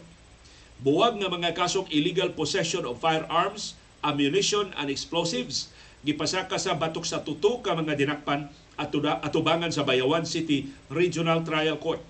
Buwag 0.81 1.21
nga 1.21 1.29
mga 1.29 1.53
kasong 1.53 1.87
illegal 1.93 2.33
possession 2.33 2.83
of 2.83 2.99
firearms, 2.99 3.77
ammunition 4.01 4.73
and 4.77 4.89
explosives 4.89 5.71
gipasaka 6.05 6.61
sa 6.61 6.77
batok 6.77 7.01
sa 7.01 7.25
tuto 7.25 7.65
ka 7.65 7.73
mga 7.73 7.97
dinakpan 7.97 8.45
at 8.77 8.93
atubangan 9.25 9.73
sa 9.73 9.81
Bayawan 9.81 10.21
City 10.29 10.69
Regional 10.93 11.41
Trial 11.41 11.81
Court. 11.81 12.03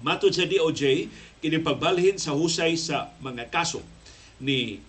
Matod 0.00 0.32
sa 0.32 0.48
DOJ, 0.48 1.12
kini 1.44 1.60
pagbalhin 1.60 2.16
sa 2.16 2.32
husay 2.32 2.80
sa 2.80 3.12
mga 3.20 3.52
kaso 3.52 3.84
ni 4.40 4.80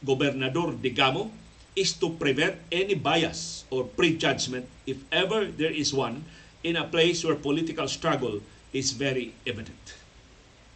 Gobernador 0.00 0.78
Digamo 0.78 1.34
is 1.74 1.98
to 1.98 2.14
prevent 2.14 2.58
any 2.70 2.94
bias 2.94 3.66
or 3.70 3.86
prejudgment 3.86 4.66
if 4.86 4.98
ever 5.10 5.50
there 5.50 5.70
is 5.74 5.90
one 5.90 6.22
in 6.62 6.78
a 6.78 6.86
place 6.86 7.22
where 7.26 7.38
political 7.38 7.86
struggle 7.90 8.38
is 8.70 8.94
very 8.94 9.34
evident. 9.46 9.78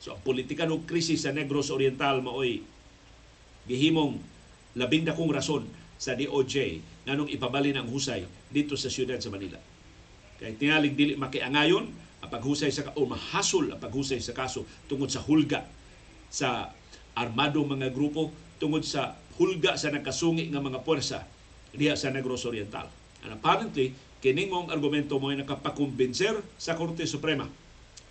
So 0.02 0.18
ang 0.18 0.22
politika 0.22 0.66
ng 0.66 0.84
krisis 0.86 1.24
sa 1.24 1.32
Negros 1.34 1.70
Oriental 1.70 2.20
maoy 2.20 2.62
gihimong 3.64 4.20
labing 4.76 5.06
dakong 5.08 5.30
rason 5.30 5.64
sa 5.98 6.18
DOJ 6.18 6.80
nganong 7.06 7.30
ipabalin 7.30 7.78
ang 7.78 7.88
husay 7.88 8.26
dito 8.50 8.74
sa 8.74 8.90
siyudad 8.90 9.18
sa 9.20 9.30
Manila. 9.30 9.58
Kay 10.38 10.58
tingalig 10.58 10.98
dili 10.98 11.14
makiangayon 11.14 11.84
ang 12.24 12.30
paghusay 12.32 12.72
sa 12.72 12.90
o 12.96 13.04
mahasol 13.06 13.70
ang 13.70 13.80
paghusay 13.80 14.18
sa 14.18 14.32
kaso 14.32 14.64
tungod 14.88 15.12
sa 15.12 15.22
hulga 15.22 15.62
sa 16.32 16.72
armado 17.14 17.62
mga 17.62 17.94
grupo 17.94 18.32
tungod 18.58 18.82
sa 18.82 19.14
hulga 19.38 19.78
sa 19.78 19.90
nakasungi 19.90 20.50
nga 20.50 20.62
mga 20.62 20.82
puwersa 20.82 21.26
diha 21.74 21.98
sa 21.98 22.10
Negros 22.14 22.46
Oriental. 22.46 22.86
And 23.26 23.34
apparently, 23.34 23.94
kining 24.22 24.50
mong 24.50 24.70
argumento 24.70 25.18
mo 25.18 25.30
ay 25.30 25.42
nakapakumbinser 25.42 26.38
sa 26.54 26.78
Korte 26.78 27.02
Suprema 27.04 27.50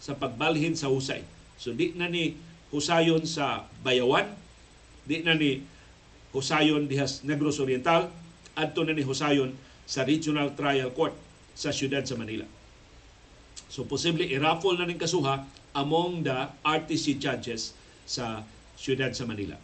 sa 0.03 0.13
pagbalhin 0.13 0.75
sa 0.75 0.91
husay. 0.91 1.23
So 1.55 1.71
di 1.71 1.95
na 1.95 2.11
ni 2.11 2.35
husayon 2.75 3.23
sa 3.23 3.65
Bayawan, 3.81 4.27
di 5.07 5.23
na 5.23 5.37
ni 5.37 5.63
husayon 6.33 6.89
diha 6.89 7.05
Negros 7.23 7.61
Oriental, 7.61 8.09
adto 8.57 8.81
na 8.81 8.97
ni 8.97 9.05
husayon 9.05 9.53
sa 9.85 10.01
Regional 10.01 10.57
Trial 10.57 10.89
Court 10.91 11.13
sa 11.53 11.69
siyudad 11.69 12.01
sa 12.03 12.17
Manila. 12.17 12.49
So 13.69 13.85
posible 13.85 14.25
i-raffle 14.25 14.77
na 14.77 14.89
ning 14.89 14.97
kasuha 14.97 15.45
among 15.77 16.25
the 16.25 16.49
RTC 16.65 17.21
judges 17.21 17.77
sa 18.05 18.41
siyudad 18.77 19.13
sa 19.13 19.29
Manila. 19.29 19.57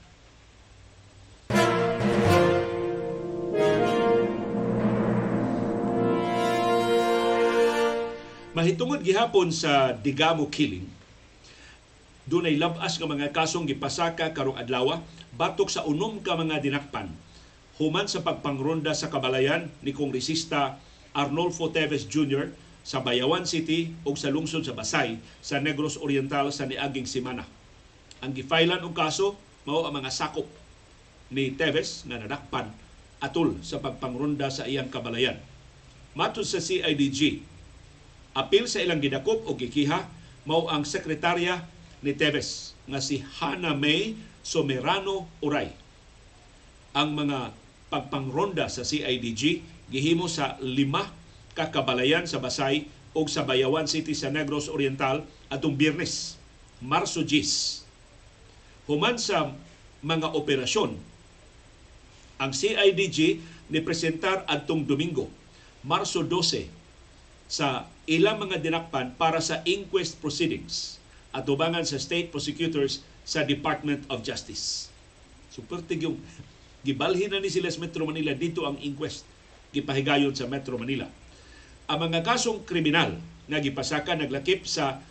Mahitungod 8.49 9.05
gihapon 9.05 9.53
sa 9.53 9.93
Digamo 9.93 10.49
killing, 10.49 10.83
dunay 12.29 12.61
labas 12.61 13.01
nga 13.01 13.09
mga 13.09 13.33
kasong 13.33 13.65
gipasaka 13.65 14.29
karong 14.37 14.61
adlaw 14.61 15.01
batok 15.33 15.73
sa 15.73 15.81
unom 15.89 16.21
ka 16.21 16.37
mga 16.37 16.61
dinakpan 16.61 17.09
human 17.81 18.05
sa 18.05 18.21
pagpangronda 18.21 18.93
sa 18.93 19.09
kabalayan 19.09 19.65
ni 19.81 19.97
Kongresista 19.97 20.77
Arnolfo 21.17 21.73
Teves 21.73 22.05
Jr. 22.05 22.53
sa 22.85 23.01
Bayawan 23.01 23.49
City 23.49 23.97
ug 24.05 24.13
sa 24.13 24.29
lungsod 24.29 24.61
sa 24.61 24.77
Basay 24.77 25.17
sa 25.41 25.57
Negros 25.57 25.97
Oriental 25.97 26.53
sa 26.53 26.69
niaging 26.69 27.09
semana. 27.09 27.49
Ang 28.21 28.37
gifailan 28.37 28.85
og 28.85 28.93
kaso 28.93 29.33
mao 29.65 29.89
ang 29.89 29.97
mga 29.97 30.13
sakop 30.13 30.45
ni 31.33 31.55
Teves 31.57 32.05
nga 32.05 32.21
nadakpan 32.21 32.69
atul 33.23 33.57
sa 33.65 33.81
pagpangronda 33.81 34.53
sa 34.53 34.69
iyang 34.69 34.91
kabalayan. 34.91 35.39
Matud 36.13 36.45
sa 36.45 36.61
CIDG, 36.61 37.41
Apil 38.37 38.69
sa 38.69 38.83
ilang 38.83 39.01
gidakop 39.01 39.49
o 39.49 39.57
gikiha 39.57 40.05
mao 40.45 40.69
ang 40.69 40.85
sekretarya 40.85 41.65
ni 41.99 42.15
Teves 42.15 42.75
nga 42.87 43.03
si 43.03 43.19
Hana 43.39 43.75
May 43.75 44.15
Somerano 44.39 45.27
Uray. 45.43 45.71
Ang 46.95 47.15
mga 47.15 47.51
pagpangronda 47.91 48.71
sa 48.71 48.87
CIDG 48.87 49.61
gihimo 49.91 50.31
sa 50.31 50.55
lima 50.63 51.11
ka 51.57 51.73
kabalayan 51.73 52.23
sa 52.23 52.39
Basay 52.39 52.87
o 53.11 53.25
sa 53.25 53.43
Bayawan 53.43 53.89
City 53.89 54.13
sa 54.15 54.31
Negros 54.31 54.69
Oriental 54.69 55.25
atong 55.49 55.75
Biyernes, 55.75 56.37
Marso 56.79 57.25
10. 57.25 57.83
Human 58.87 59.17
sa 59.17 59.53
mga 59.99 60.31
operasyon, 60.31 60.95
ang 62.39 62.51
CIDG 62.55 63.43
ni 63.67 63.79
presentar 63.83 64.47
adtong 64.47 64.87
Domingo, 64.87 65.27
Marso 65.83 66.23
12 66.23 66.69
sa 67.49 67.89
ilang 68.05 68.39
mga 68.39 68.61
dinakpan 68.61 69.17
para 69.17 69.41
sa 69.41 69.59
inquest 69.65 70.21
proceedings 70.21 70.98
at 71.29 71.45
tubangan 71.45 71.85
sa 71.85 72.01
state 72.01 72.33
prosecutors 72.33 73.05
sa 73.21 73.45
Department 73.45 74.05
of 74.09 74.25
Justice. 74.25 74.89
Super 75.53 75.85
yung 75.93 76.17
gibalhin 76.81 77.29
na 77.29 77.43
ni 77.43 77.51
sila 77.51 77.69
sa 77.69 77.81
Metro 77.81 78.07
Manila 78.07 78.33
dito 78.33 78.65
ang 78.65 78.79
inquest 78.81 79.25
gipahigayon 79.69 80.33
sa 80.33 80.49
Metro 80.49 80.77
Manila. 80.81 81.05
Ang 81.89 82.09
mga 82.09 82.25
kasong 82.25 82.65
kriminal 82.65 83.17
nga 83.49 83.59
gipasaka 83.61 84.13
naglakip 84.17 84.65
sa 84.65 85.01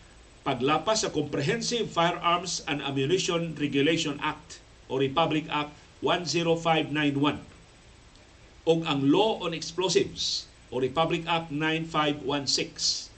paglapas 0.47 1.07
sa 1.07 1.11
Comprehensive 1.15 1.91
Firearms 1.91 2.63
and 2.71 2.83
Ammunition 2.83 3.55
Regulation 3.59 4.19
Act 4.23 4.63
o 4.91 4.99
Republic 4.99 5.47
Act 5.51 5.75
10591 6.03 7.43
ug 8.69 8.85
ang 8.85 9.01
Law 9.09 9.43
on 9.43 9.57
Explosives 9.57 10.45
o 10.69 10.79
Republic 10.79 11.25
Act 11.25 11.49
9516. 11.51 13.09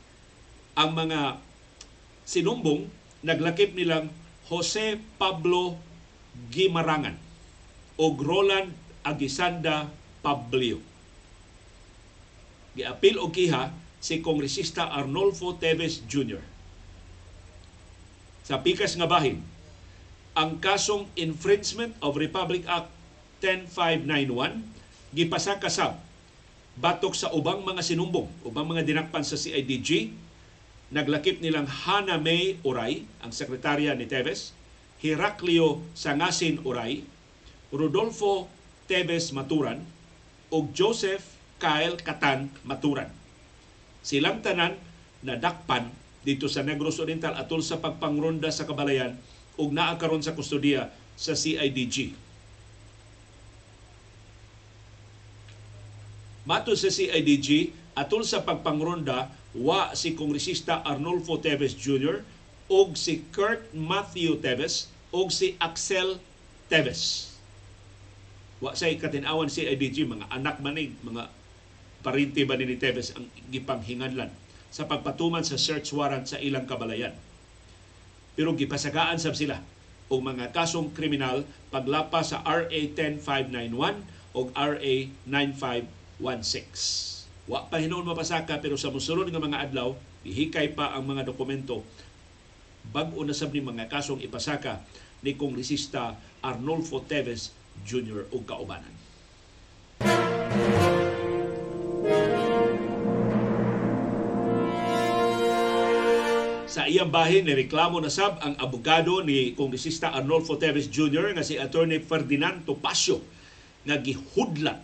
Ang 0.78 0.90
mga 0.94 1.42
sinumbong 2.30 2.86
naglakip 3.26 3.74
nilang 3.74 4.06
Jose 4.46 5.02
Pablo 5.18 5.74
Gimarangan 6.54 7.18
o 7.98 8.14
Roland 8.14 8.70
Agisanda 9.02 9.90
Pablio. 10.22 10.78
Giapil 12.78 13.18
og 13.18 13.34
kiha 13.34 13.74
si 13.98 14.22
Kongresista 14.22 14.94
Arnolfo 14.94 15.58
Teves 15.58 16.06
Jr. 16.06 16.38
Sa 18.46 18.62
pikas 18.62 18.94
nga 18.94 19.10
bahin, 19.10 19.42
ang 20.38 20.62
kasong 20.62 21.10
infringement 21.18 21.98
of 21.98 22.14
Republic 22.14 22.62
Act 22.70 22.88
10591 23.42 24.62
gipasa 25.10 25.58
kasab 25.58 25.98
batok 26.78 27.18
sa 27.18 27.34
ubang 27.34 27.66
mga 27.66 27.82
sinumbong, 27.82 28.30
ubang 28.46 28.64
mga 28.70 28.86
dinakpan 28.86 29.26
sa 29.26 29.34
CIDG, 29.34 30.14
naglakip 30.90 31.38
nilang 31.38 31.70
Hana 31.70 32.18
May 32.18 32.58
Uray, 32.66 33.06
ang 33.22 33.30
sekretarya 33.30 33.94
ni 33.94 34.10
Teves, 34.10 34.50
Heraclio 34.98 35.86
Sangasin 35.94 36.60
Uray, 36.66 37.06
Rodolfo 37.70 38.50
Teves 38.90 39.30
Maturan, 39.30 39.86
ug 40.50 40.74
Joseph 40.74 41.38
Kyle 41.62 41.94
Katan 41.94 42.50
Maturan. 42.66 43.08
Silang 44.02 44.42
tanan 44.42 44.74
nadakpan 45.22 45.86
dito 46.26 46.50
sa 46.50 46.66
Negros 46.66 46.98
Oriental 46.98 47.38
atol 47.38 47.62
sa 47.62 47.78
pagpangronda 47.78 48.50
sa 48.50 48.66
kabalayan 48.66 49.14
ug 49.54 49.70
naa 49.70 49.94
karon 49.94 50.20
sa 50.20 50.34
kustodiya 50.34 50.90
sa 51.14 51.38
CIDG. 51.38 52.16
Mato 56.48 56.74
sa 56.74 56.90
CIDG, 56.90 57.70
atol 57.94 58.26
sa 58.26 58.42
pagpangronda, 58.42 59.28
wa 59.56 59.90
si 59.98 60.14
Kongresista 60.14 60.82
Arnolfo 60.86 61.42
Teves 61.42 61.74
Jr. 61.74 62.22
og 62.70 62.94
si 62.94 63.26
Kurt 63.34 63.74
Matthew 63.74 64.38
Teves 64.38 64.86
og 65.10 65.34
si 65.34 65.58
Axel 65.58 66.22
Teves. 66.70 67.34
Wa 68.62 68.76
say 68.78 68.94
katinawan 68.94 69.50
si 69.50 69.66
CIDG, 69.66 70.06
mga 70.06 70.30
anak 70.30 70.62
manig, 70.62 70.94
mga 71.02 71.26
parinti 72.04 72.46
ba 72.46 72.54
ni 72.54 72.78
Teves 72.78 73.10
ang 73.16 73.26
gipanghinganlan 73.50 74.30
sa 74.70 74.86
pagpatuman 74.86 75.42
sa 75.42 75.58
search 75.58 75.90
warrant 75.90 76.30
sa 76.30 76.38
ilang 76.38 76.64
kabalayan. 76.68 77.12
Pero 78.38 78.54
gipasagaan 78.54 79.18
sab 79.18 79.34
sila 79.34 79.58
og 80.06 80.20
mga 80.22 80.54
kasong 80.54 80.94
kriminal 80.94 81.42
paglapa 81.74 82.22
sa 82.22 82.42
RA 82.46 82.70
10591 82.70 84.06
o 84.38 84.46
RA 84.54 84.94
95 85.26 86.00
1.6. 86.20 87.19
Wa 87.50 87.66
pa 87.66 87.82
hinuon 87.82 88.06
mapasaka 88.06 88.62
pero 88.62 88.78
sa 88.78 88.94
mosunod 88.94 89.26
nga 89.26 89.42
mga 89.42 89.58
adlaw, 89.66 89.98
ihikay 90.22 90.70
pa 90.70 90.94
ang 90.94 91.02
mga 91.02 91.26
dokumento 91.26 91.82
bag-o 92.94 93.26
na 93.26 93.34
sab 93.34 93.50
ni 93.50 93.58
mga 93.58 93.90
kasong 93.90 94.22
ipasaka 94.22 94.78
ni 95.26 95.34
Kongresista 95.34 96.14
Arnolfo 96.46 97.02
Teves 97.02 97.50
Jr. 97.82 98.30
o 98.30 98.38
kaubanan. 98.46 98.94
Sa 106.70 106.86
iyang 106.86 107.10
bahin, 107.10 107.50
nireklamo 107.50 107.98
na 107.98 108.14
sab 108.14 108.38
ang 108.46 108.54
abogado 108.62 109.26
ni 109.26 109.58
Kongresista 109.58 110.14
Arnolfo 110.14 110.54
Teves 110.54 110.86
Jr. 110.86 111.34
nga 111.34 111.42
si 111.42 111.58
Attorney 111.58 111.98
Ferdinand 111.98 112.62
Topacio 112.62 113.18
nga 113.82 113.98
gihudlat 113.98 114.78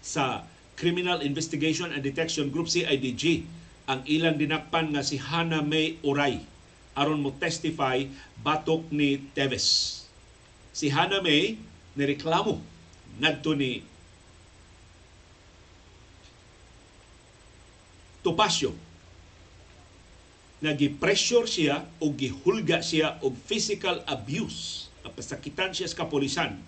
sa 0.00 0.48
Criminal 0.82 1.22
Investigation 1.22 1.94
and 1.94 2.02
Detection 2.02 2.50
Group 2.50 2.66
CIDG 2.66 3.46
ang 3.86 4.02
ilang 4.02 4.34
dinakpan 4.34 4.90
nga 4.90 5.06
si 5.06 5.14
Hana 5.14 5.62
May 5.62 6.02
Uray. 6.02 6.42
Aron 6.98 7.22
mo 7.22 7.30
testify 7.38 8.02
batok 8.42 8.90
ni 8.90 9.22
Teves. 9.30 10.02
Si 10.74 10.90
Hana 10.90 11.22
May 11.22 11.54
nireklamo 11.94 12.58
ngadto 13.22 13.54
ni 13.54 13.86
Topacio. 18.26 18.74
Nga 20.66 20.74
gi-pressure 20.74 21.46
siya 21.46 21.86
o 22.02 22.10
gihulga 22.10 22.82
siya 22.82 23.22
og 23.22 23.38
physical 23.46 24.02
abuse. 24.10 24.90
Napasakitan 25.06 25.70
siya 25.70 25.86
sa 25.86 26.02
kapulisan. 26.02 26.58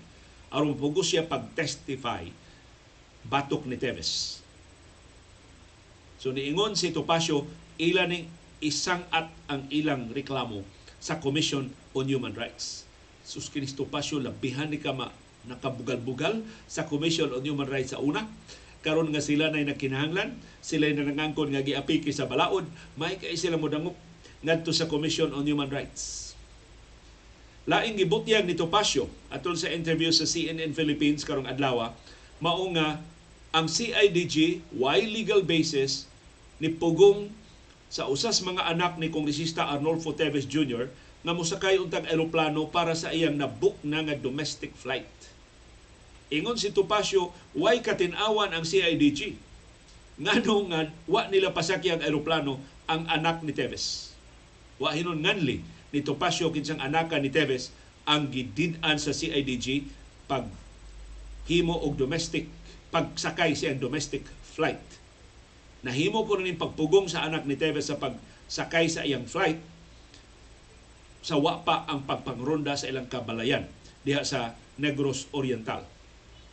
Aron 0.54 0.78
pugo 0.78 1.02
siya 1.02 1.26
pag-testify 1.26 2.43
batok 3.28 3.64
ni 3.68 3.76
Teves. 3.80 4.40
So 6.20 6.32
niingon 6.32 6.76
si 6.76 6.92
Topacio 6.92 7.44
ila 7.76 8.08
ning 8.08 8.28
isang 8.64 9.04
at 9.12 9.28
ang 9.50 9.68
ilang 9.68 10.08
reklamo 10.12 10.64
sa 10.96 11.20
Commission 11.20 11.68
on 11.92 12.08
Human 12.08 12.32
Rights. 12.32 12.88
Sus 13.24 13.52
kinis 13.52 13.76
Topacio 13.76 14.16
labihan 14.16 14.68
ni 14.72 14.80
kama 14.80 15.12
nakabugal-bugal 15.44 16.40
sa 16.64 16.88
Commission 16.88 17.28
on 17.28 17.44
Human 17.44 17.68
Rights 17.68 17.92
sa 17.92 18.00
una 18.00 18.24
karon 18.84 19.08
nga 19.08 19.24
sila 19.24 19.48
na 19.48 19.64
nakinahanglan, 19.64 20.36
sila 20.60 20.92
na 20.92 21.08
nangangkon 21.08 21.56
nga 21.56 21.64
giapiki 21.64 22.12
sa 22.12 22.28
balaod, 22.28 22.68
may 23.00 23.16
kay 23.16 23.32
sila 23.32 23.56
mo 23.56 23.72
dangop 23.72 23.96
ngadto 24.44 24.76
sa 24.76 24.84
Commission 24.84 25.32
on 25.32 25.48
Human 25.48 25.72
Rights. 25.72 26.36
Laing 27.64 27.96
gibutyag 27.96 28.44
ni 28.44 28.52
Topacio 28.52 29.08
atol 29.32 29.56
sa 29.56 29.72
interview 29.72 30.12
sa 30.12 30.28
CNN 30.28 30.76
Philippines 30.76 31.24
karong 31.24 31.48
adlaw 31.48 31.96
mao 32.44 32.64
nga 32.76 33.00
ang 33.54 33.70
CIDG 33.70 34.66
why 34.74 34.98
legal 35.06 35.46
basis 35.46 36.10
ni 36.58 36.74
pugong 36.74 37.30
sa 37.86 38.10
usas 38.10 38.42
mga 38.42 38.66
anak 38.66 38.98
ni 38.98 39.14
Kongresista 39.14 39.70
Arnolfo 39.70 40.10
Teves 40.10 40.50
Jr. 40.50 40.90
nga 41.22 41.30
mosakay 41.30 41.78
untag 41.78 42.10
eroplano 42.10 42.66
para 42.66 42.98
sa 42.98 43.14
iyang 43.14 43.38
nabook 43.38 43.78
na 43.86 44.02
nga 44.02 44.18
domestic 44.18 44.74
flight. 44.74 45.06
Ingon 46.34 46.58
si 46.58 46.74
Topacio, 46.74 47.30
why 47.54 47.78
katinawan 47.78 48.50
ang 48.50 48.66
CIDG? 48.66 49.38
Ngano 50.18 50.66
nga 50.74 50.90
wa 51.06 51.22
nila 51.30 51.54
pasakyan 51.54 52.02
ang 52.02 52.10
eroplano 52.10 52.58
ang 52.90 53.06
anak 53.06 53.46
ni 53.46 53.54
Teves. 53.54 54.10
Wa 54.82 54.90
hinon 54.98 55.22
nganli 55.22 55.62
ni 55.94 56.00
Topacio 56.02 56.50
kinsang 56.50 56.82
anaka 56.82 57.22
ni 57.22 57.30
Teves 57.30 57.70
ang 58.02 58.26
gidid-an 58.34 58.98
sa 58.98 59.14
CIDG 59.14 59.86
pag 60.26 60.50
himo 61.46 61.78
og 61.78 61.94
domestic 61.94 62.50
pagsakay 62.94 63.58
siya 63.58 63.74
domestic 63.74 64.22
flight. 64.54 64.78
Nahimo 65.82 66.22
ko 66.22 66.38
rin 66.38 66.54
pagpugong 66.54 67.10
sa 67.10 67.26
anak 67.26 67.42
ni 67.42 67.58
Teves 67.58 67.90
sa 67.90 67.98
pagsakay 67.98 68.86
sa 68.86 69.02
iyang 69.02 69.26
flight 69.26 69.58
sa 71.24 71.40
wa 71.40 71.58
pa 71.64 71.88
ang 71.90 72.06
pagpangronda 72.06 72.76
sa 72.76 72.86
ilang 72.86 73.08
kabalayan 73.10 73.66
diha 74.04 74.22
sa 74.22 74.54
Negros 74.76 75.26
Oriental 75.32 75.80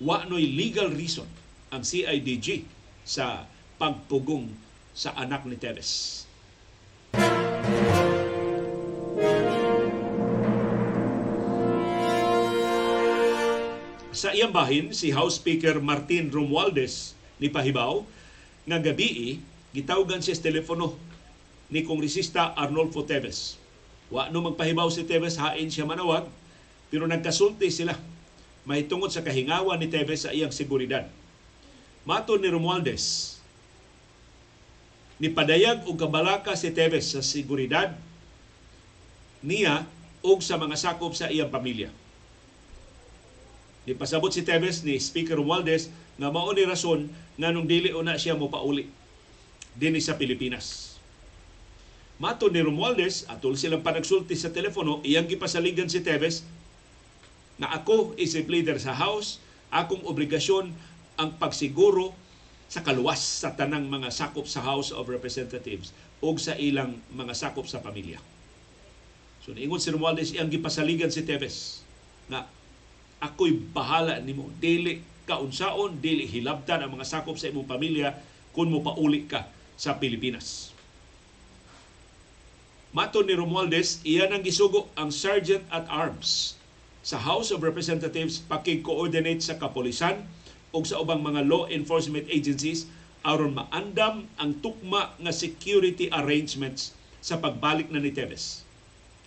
wa 0.02 0.24
no'y 0.26 0.56
legal 0.58 0.90
reason 0.90 1.28
ang 1.70 1.84
CIDG 1.86 2.66
sa 3.06 3.46
pagpugong 3.78 4.50
sa 4.96 5.14
anak 5.16 5.46
ni 5.46 5.56
Teves. 5.60 6.24
Sa 14.22 14.30
iyang 14.38 14.54
bahin, 14.54 14.94
si 14.94 15.10
House 15.10 15.42
Speaker 15.42 15.82
Martin 15.82 16.30
Romualdez 16.30 17.18
ni 17.42 17.50
Pahibaw 17.50 18.06
nga 18.70 18.78
gabi 18.78 19.42
gitawgan 19.74 20.22
siya 20.22 20.38
sa 20.38 20.46
telepono 20.46 20.94
ni 21.74 21.82
Kongresista 21.82 22.54
Arnolfo 22.54 23.02
Teves. 23.02 23.58
Wa 24.14 24.30
no 24.30 24.46
magpahibaw 24.46 24.94
si 24.94 25.10
Teves 25.10 25.42
hain 25.42 25.74
siya 25.74 25.90
manawag 25.90 26.30
pero 26.94 27.10
nagkasulti 27.10 27.74
sila 27.74 27.98
may 28.62 28.86
tungod 28.86 29.10
sa 29.10 29.26
kahingawan 29.26 29.82
ni 29.82 29.90
Teves 29.90 30.30
sa 30.30 30.30
iyang 30.30 30.54
seguridad. 30.54 31.10
Mato 32.06 32.38
ni 32.38 32.46
Romualdez, 32.46 33.42
ni 35.18 35.34
padayag 35.34 35.82
og 35.90 35.98
kabalaka 35.98 36.54
si 36.54 36.70
Teves 36.70 37.10
sa 37.10 37.26
seguridad 37.26 37.98
niya 39.42 39.90
og 40.22 40.46
sa 40.46 40.62
mga 40.62 40.78
sakop 40.78 41.18
sa 41.18 41.26
iyang 41.34 41.50
pamilya. 41.50 41.90
Ni 43.86 43.98
pasabot 43.98 44.30
si 44.30 44.46
Teves 44.46 44.86
ni 44.86 45.02
Speaker 45.02 45.42
Romualdez 45.42 45.90
nga 46.22 46.30
mao 46.30 46.54
rason 46.54 47.10
nga 47.38 47.50
nung 47.50 47.66
dili 47.66 47.90
una 47.90 48.14
siya 48.14 48.38
mo 48.38 48.52
pauli 48.52 48.86
dinhi 49.74 50.04
sa 50.04 50.20
Pilipinas. 50.20 50.98
Mato 52.22 52.54
ni 52.54 52.62
Romualdez, 52.62 53.26
atol 53.26 53.58
silang 53.58 53.82
panagsulti 53.82 54.38
sa 54.38 54.54
telepono, 54.54 55.02
iyang 55.02 55.26
gipasaligan 55.26 55.90
si 55.90 56.06
Teves 56.06 56.46
na 57.58 57.74
ako 57.74 58.14
is 58.18 58.38
a 58.38 58.46
leader 58.46 58.78
sa 58.78 58.94
House, 58.94 59.42
akong 59.74 60.06
obligasyon 60.06 60.70
ang 61.18 61.30
pagsiguro 61.42 62.14
sa 62.70 62.86
kaluwas 62.86 63.18
sa 63.18 63.58
tanang 63.58 63.90
mga 63.90 64.14
sakop 64.14 64.46
sa 64.46 64.62
House 64.62 64.94
of 64.94 65.10
Representatives 65.10 65.90
o 66.22 66.38
sa 66.38 66.54
ilang 66.62 67.02
mga 67.10 67.34
sakop 67.34 67.66
sa 67.66 67.82
pamilya. 67.82 68.22
So 69.42 69.58
niingon 69.58 69.82
si 69.82 69.90
Romualdez 69.90 70.30
iyang 70.38 70.54
gipasaligan 70.54 71.10
si 71.10 71.26
Teves 71.26 71.82
na 72.30 72.46
ako'y 73.22 73.54
bahala 73.70 74.18
nimo 74.18 74.50
dili 74.58 75.06
kaunsaon 75.30 76.02
dili 76.02 76.26
hilabtan 76.26 76.82
ang 76.82 76.98
mga 76.98 77.06
sakop 77.06 77.38
sa 77.38 77.48
imong 77.48 77.70
pamilya 77.70 78.18
kung 78.52 78.68
mo 78.68 78.82
pauli 78.82 79.30
ka 79.30 79.48
sa 79.78 79.96
Pilipinas. 80.02 80.74
Mato 82.92 83.24
ni 83.24 83.32
Romualdez, 83.32 84.04
iyan 84.04 84.36
ang 84.36 84.44
gisugo 84.44 84.92
ang 85.00 85.16
Sergeant 85.16 85.64
at 85.72 85.88
Arms 85.88 86.60
sa 87.00 87.16
House 87.16 87.56
of 87.56 87.64
Representatives 87.64 88.44
pakig-coordinate 88.44 89.40
sa 89.40 89.56
kapolisan 89.56 90.28
o 90.76 90.84
sa 90.84 91.00
ubang 91.00 91.24
mga 91.24 91.48
law 91.48 91.72
enforcement 91.72 92.28
agencies 92.28 92.92
aron 93.24 93.56
maandam 93.56 94.28
ang 94.36 94.52
tukma 94.60 95.16
nga 95.16 95.32
security 95.32 96.12
arrangements 96.12 96.92
sa 97.24 97.40
pagbalik 97.40 97.88
na 97.94 98.04
ni 98.04 98.12
Teves. 98.12 98.68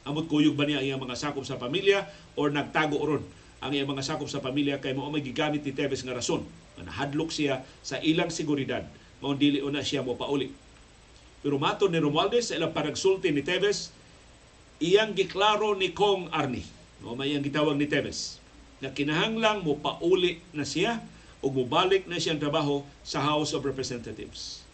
Amot 0.04 0.28
kuyog 0.28 0.58
ba 0.58 0.68
niya 0.68 0.84
ang 0.84 0.86
iyang 0.86 1.02
mga 1.02 1.16
sakop 1.16 1.48
sa 1.48 1.56
pamilya 1.56 2.04
or 2.36 2.52
nagtago 2.52 3.00
ron 3.00 3.24
ang 3.64 3.72
iyang 3.72 3.88
mga 3.88 4.04
sakop 4.04 4.28
sa 4.28 4.44
pamilya 4.44 4.76
kay 4.76 4.92
mao 4.92 5.08
may 5.08 5.24
gigamit 5.24 5.64
ni 5.64 5.72
Teves 5.72 6.04
nga 6.04 6.12
rason 6.12 6.44
nga 6.76 6.84
nahadlok 6.84 7.32
siya 7.32 7.64
sa 7.80 7.96
ilang 8.04 8.28
seguridad 8.28 8.84
mao 9.24 9.32
dili 9.32 9.64
una 9.64 9.80
siya 9.80 10.04
mo 10.04 10.20
pauli. 10.20 10.52
Pero 11.40 11.56
mato 11.56 11.88
ni 11.88 11.96
Romualdez 11.96 12.52
sa 12.52 12.60
ilang 12.60 12.76
panagsulti 12.76 13.32
ni 13.32 13.40
Teves, 13.40 13.88
iyang 14.84 15.16
giklaro 15.16 15.72
ni 15.72 15.96
Kong 15.96 16.28
Arni, 16.28 16.60
o 17.00 17.16
may 17.16 17.32
ang 17.32 17.40
gitawag 17.40 17.80
ni 17.80 17.88
Teves, 17.88 18.36
na 18.84 18.92
kinahanglang 18.92 19.64
mo 19.64 19.80
pauli 19.80 20.44
na 20.52 20.68
siya 20.68 21.00
o 21.40 21.48
mubalik 21.48 22.04
na 22.04 22.20
siyang 22.20 22.40
trabaho 22.40 22.84
sa 23.00 23.24
House 23.24 23.56
of 23.56 23.64
Representatives. 23.64 24.64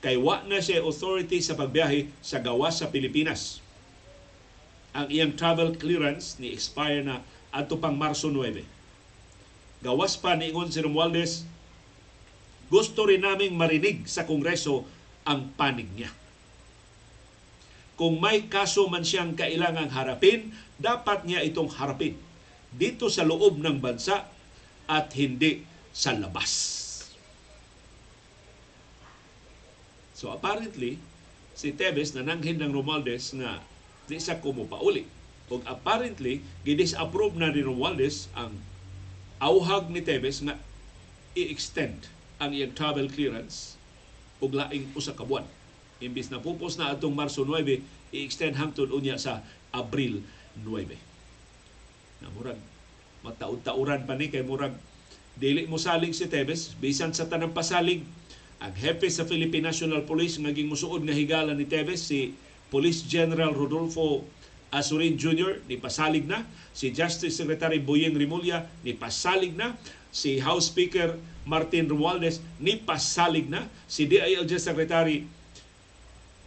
Kay 0.00 0.16
wa 0.16 0.40
na 0.48 0.60
siya 0.60 0.84
authority 0.84 1.44
sa 1.44 1.56
pagbiyahe 1.56 2.08
sa 2.24 2.40
gawas 2.40 2.80
sa 2.80 2.88
Pilipinas. 2.88 3.60
Ang 4.96 5.08
iyang 5.12 5.36
travel 5.36 5.76
clearance 5.76 6.40
ni 6.40 6.52
expire 6.52 7.04
na 7.04 7.20
adto 7.54 7.80
pang 7.80 7.96
Marso 7.96 8.28
9. 8.30 8.64
Gawas 9.84 10.18
pa 10.18 10.34
niingon 10.34 10.72
si 10.72 10.82
Romualdez, 10.82 11.46
gusto 12.68 13.08
rin 13.08 13.24
naming 13.24 13.56
marinig 13.56 14.04
sa 14.04 14.28
Kongreso 14.28 14.84
ang 15.24 15.48
panig 15.56 15.88
niya. 15.96 16.12
Kung 17.98 18.22
may 18.22 18.46
kaso 18.46 18.86
man 18.86 19.02
siyang 19.02 19.34
kailangang 19.34 19.90
harapin, 19.90 20.54
dapat 20.78 21.26
niya 21.26 21.42
itong 21.42 21.72
harapin 21.74 22.14
dito 22.70 23.08
sa 23.08 23.24
loob 23.24 23.58
ng 23.58 23.80
bansa 23.80 24.28
at 24.86 25.10
hindi 25.16 25.64
sa 25.90 26.14
labas. 26.14 26.52
So 30.14 30.30
apparently, 30.34 30.98
si 31.58 31.74
Tevez 31.74 32.14
nananghin 32.14 32.58
ng 32.58 32.74
Romualdez 32.74 33.34
nga 33.38 33.62
di 34.06 34.18
sa 34.18 34.38
kumupauli. 34.38 35.17
Ug 35.48 35.64
apparently, 35.64 36.44
gidisapprove 36.64 37.36
na 37.40 37.48
ni 37.48 37.64
Romualdez 37.64 38.28
ang 38.36 38.60
auhag 39.40 39.88
ni 39.88 40.04
Tevez 40.04 40.44
nga 40.44 40.60
i-extend 41.32 42.12
ang 42.36 42.52
iyang 42.52 42.76
travel 42.76 43.08
clearance 43.08 43.80
ug 44.38 44.54
laing 44.54 44.92
usa 44.94 45.16
ka 45.16 45.24
buwan. 45.24 45.48
Imbis 45.98 46.30
na 46.30 46.38
pupos 46.38 46.78
na 46.78 46.94
atong 46.94 47.16
Marso 47.16 47.42
9, 47.42 47.82
i-extend 48.14 48.54
hangtod 48.60 48.92
unya 48.94 49.18
sa 49.18 49.42
Abril 49.74 50.22
9. 50.62 50.94
Na 52.22 52.30
murag 52.30 52.60
mataud-tauran 53.26 54.06
pa 54.06 54.14
ni 54.14 54.30
kay 54.30 54.46
murag 54.46 54.78
dili 55.38 55.66
mo 55.66 55.78
salig 55.78 56.14
si 56.14 56.26
Tevez 56.30 56.74
bisan 56.78 57.14
sa 57.14 57.26
tanang 57.26 57.54
pasalig 57.54 58.02
ang 58.58 58.74
hepe 58.74 59.06
sa 59.06 59.26
Philippine 59.26 59.70
National 59.70 60.02
Police 60.02 60.38
nga 60.38 60.50
ging 60.50 60.70
musuod 60.70 61.06
nga 61.06 61.14
higala 61.14 61.54
ni 61.54 61.66
Tevez 61.66 62.10
si 62.10 62.34
Police 62.70 63.06
General 63.06 63.54
Rodolfo 63.54 64.26
Azurin 64.68 65.16
Jr. 65.16 65.64
ni 65.64 65.80
pasalig 65.80 66.28
na, 66.28 66.44
si 66.76 66.92
Justice 66.92 67.32
Secretary 67.32 67.80
Boyeng 67.80 68.16
Rimulya 68.16 68.68
ni 68.84 68.92
pasalig 68.92 69.56
na, 69.56 69.76
si 70.12 70.40
House 70.44 70.68
Speaker 70.68 71.16
Martin 71.48 71.88
Romualdez 71.88 72.44
ni 72.60 72.76
pasalig 72.76 73.48
na, 73.48 73.64
si 73.88 74.04
DILG 74.04 74.60
Secretary 74.60 75.24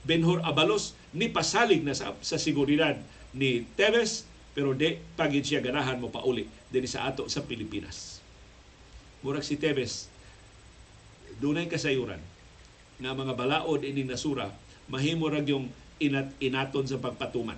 Benhur 0.05 0.41
Abalos 0.45 0.97
ni 1.13 1.29
pasalig 1.29 1.81
na 1.81 1.97
sa, 1.97 2.13
sa 2.21 2.37
seguridad 2.37 2.97
ni 3.33 3.65
Teves 3.77 4.25
pero 4.51 4.75
de 4.75 4.99
pagid 5.15 5.47
siya 5.47 5.63
ganahan 5.63 5.95
mo 5.95 6.11
pauli 6.11 6.43
din 6.67 6.83
sa 6.83 7.07
ato 7.07 7.31
sa 7.31 7.45
Pilipinas. 7.45 8.19
Murag 9.23 9.45
si 9.47 9.55
Teves 9.55 10.11
dunay 11.39 11.71
kasayuran 11.71 12.19
nga 13.01 13.11
mga 13.15 13.33
balaod 13.33 13.81
ining 13.81 14.09
nasura 14.11 14.51
mahimo 14.91 15.31
ra 15.31 15.39
yung 15.41 15.71
inat 16.01 16.33
inaton 16.41 16.85
sa 16.89 16.99
pagpatuman. 16.99 17.57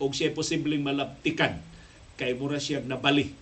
Og 0.00 0.16
siya 0.16 0.32
posibleng 0.32 0.80
malaptikan 0.80 1.60
kay 2.16 2.32
mura 2.32 2.56
siya 2.56 2.80
nabali. 2.80 3.32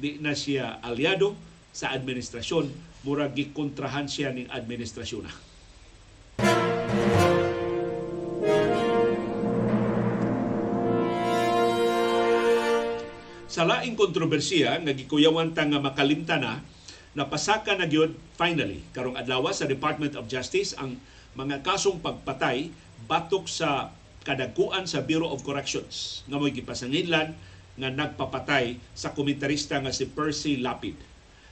Di 0.00 0.16
na 0.16 0.32
siya 0.32 0.80
aliado 0.80 1.36
sa 1.76 1.92
administrasyon, 1.92 2.72
mura 3.04 3.28
gikontrahan 3.28 4.08
siya 4.08 4.32
ning 4.32 4.48
administrasyon 4.48 5.24
na. 5.28 5.32
Sa 13.50 13.66
laing 13.66 13.98
kontrobersiya 13.98 14.78
nga 14.78 14.94
gikuyawan 14.94 15.52
ta 15.52 15.66
nga 15.66 15.82
makalimta 15.82 16.38
na 16.38 16.62
napasaka 17.18 17.74
na 17.74 17.90
gyud 17.90 18.14
finally 18.38 18.80
karong 18.94 19.18
adlaw 19.18 19.42
sa 19.50 19.66
Department 19.66 20.14
of 20.14 20.30
Justice 20.30 20.78
ang 20.78 20.96
mga 21.34 21.58
kasong 21.66 21.98
pagpatay 21.98 22.70
batok 23.10 23.50
sa 23.50 23.90
kadagkuan 24.24 24.84
sa 24.84 25.00
Bureau 25.00 25.32
of 25.32 25.40
Corrections 25.44 26.26
nga 26.28 26.36
mo'y 26.36 26.52
gipasanginlan 26.52 27.32
nga 27.80 27.88
nagpapatay 27.88 28.76
sa 28.92 29.16
komentarista 29.16 29.80
nga 29.80 29.94
si 29.94 30.04
Percy 30.04 30.60
Lapid. 30.60 30.98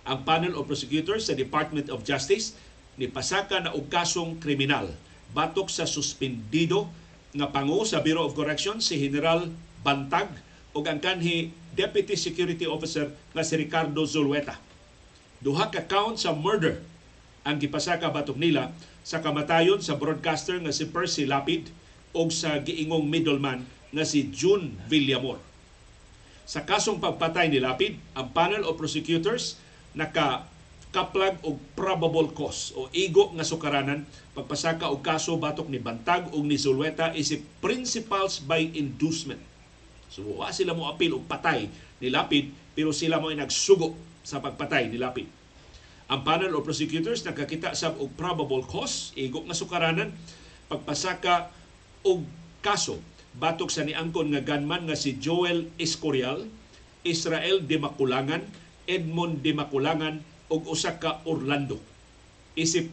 Ang 0.05 0.25
panel 0.25 0.57
of 0.57 0.69
prosecutors 0.69 1.29
sa 1.29 1.37
Department 1.37 1.89
of 1.89 2.05
Justice 2.05 2.57
ni 3.01 3.09
pasaka 3.09 3.61
na 3.61 3.73
og 3.73 3.89
kasong 3.89 4.37
kriminal 4.41 4.93
batok 5.33 5.69
sa 5.73 5.85
suspendido 5.89 6.89
nga 7.33 7.49
pangu 7.53 7.85
sa 7.85 8.01
Bureau 8.01 8.25
of 8.25 8.37
Corrections 8.37 8.85
si 8.85 8.97
General 9.01 9.49
Bantag 9.85 10.29
ug 10.77 10.85
ang 10.85 11.01
kanhi 11.01 11.53
Deputy 11.73 12.17
Security 12.19 12.65
Officer 12.69 13.13
nga 13.33 13.45
si 13.45 13.55
Ricardo 13.57 14.03
Zulueta. 14.05 14.57
Duha 15.39 15.71
ka 15.71 15.87
count 15.87 16.19
sa 16.19 16.35
murder 16.35 16.83
ang 17.47 17.57
gipasaka 17.57 18.11
batok 18.11 18.37
nila 18.37 18.75
sa 19.07 19.23
kamatayon 19.25 19.81
sa 19.81 19.97
broadcaster 19.97 20.59
nga 20.61 20.75
si 20.75 20.85
Percy 20.91 21.25
Lapid 21.25 21.71
o 22.13 22.29
sa 22.33 22.61
giingong 22.61 23.07
middleman 23.09 23.65
nga 23.93 24.05
si 24.05 24.29
June 24.29 24.77
Villamor. 24.89 25.41
Sa 26.49 26.65
kasong 26.65 27.01
pagpatay 27.01 27.53
ni 27.53 27.61
Lapid, 27.61 28.01
ang 28.17 28.33
panel 28.33 28.65
of 28.65 28.81
prosecutors 28.81 29.61
naka 29.93 30.49
kaplag 30.89 31.37
og 31.45 31.61
probable 31.77 32.33
cause 32.33 32.73
o 32.73 32.89
igo 32.97 33.29
nga 33.37 33.45
sukaranan 33.45 34.09
pagpasaka 34.33 34.89
og 34.89 35.05
kaso 35.05 35.37
batok 35.37 35.69
ni 35.69 35.77
Bantag 35.77 36.33
ug 36.33 36.49
ni 36.49 36.57
Zulueta 36.57 37.13
isip 37.13 37.45
principals 37.61 38.41
by 38.41 38.73
inducement. 38.73 39.41
So 40.09 40.25
wa 40.41 40.49
sila 40.49 40.73
mo 40.73 40.89
apil 40.89 41.13
og 41.13 41.29
patay 41.29 41.69
ni 42.01 42.09
Lapid 42.09 42.49
pero 42.73 42.97
sila 42.97 43.21
mo 43.21 43.29
nagsugo 43.29 43.93
sa 44.25 44.41
pagpatay 44.41 44.89
ni 44.89 44.97
Lapid. 44.97 45.29
Ang 46.09 46.25
panel 46.25 46.57
of 46.57 46.65
prosecutors 46.65 47.21
nakakita 47.21 47.77
sab 47.77 48.01
og 48.01 48.09
probable 48.17 48.65
cause, 48.65 49.13
igo 49.13 49.45
nga 49.45 49.53
sukaranan, 49.53 50.09
pagpasaka 50.73 51.53
og 52.05 52.27
kaso 52.63 52.99
batok 53.39 53.71
sa 53.71 53.87
niangkon 53.87 54.35
nga 54.35 54.43
gunman 54.43 54.91
nga 54.91 54.99
si 54.99 55.19
Joel 55.23 55.71
Escorial, 55.79 56.47
Israel 57.07 57.63
de 57.63 57.77
Makulangan, 57.79 58.43
Edmond 58.89 59.41
de 59.41 59.53
Makulangan 59.55 60.21
ug 60.51 60.67
usa 60.67 60.99
ka 60.99 61.23
Orlando. 61.29 61.79
Isip 62.59 62.91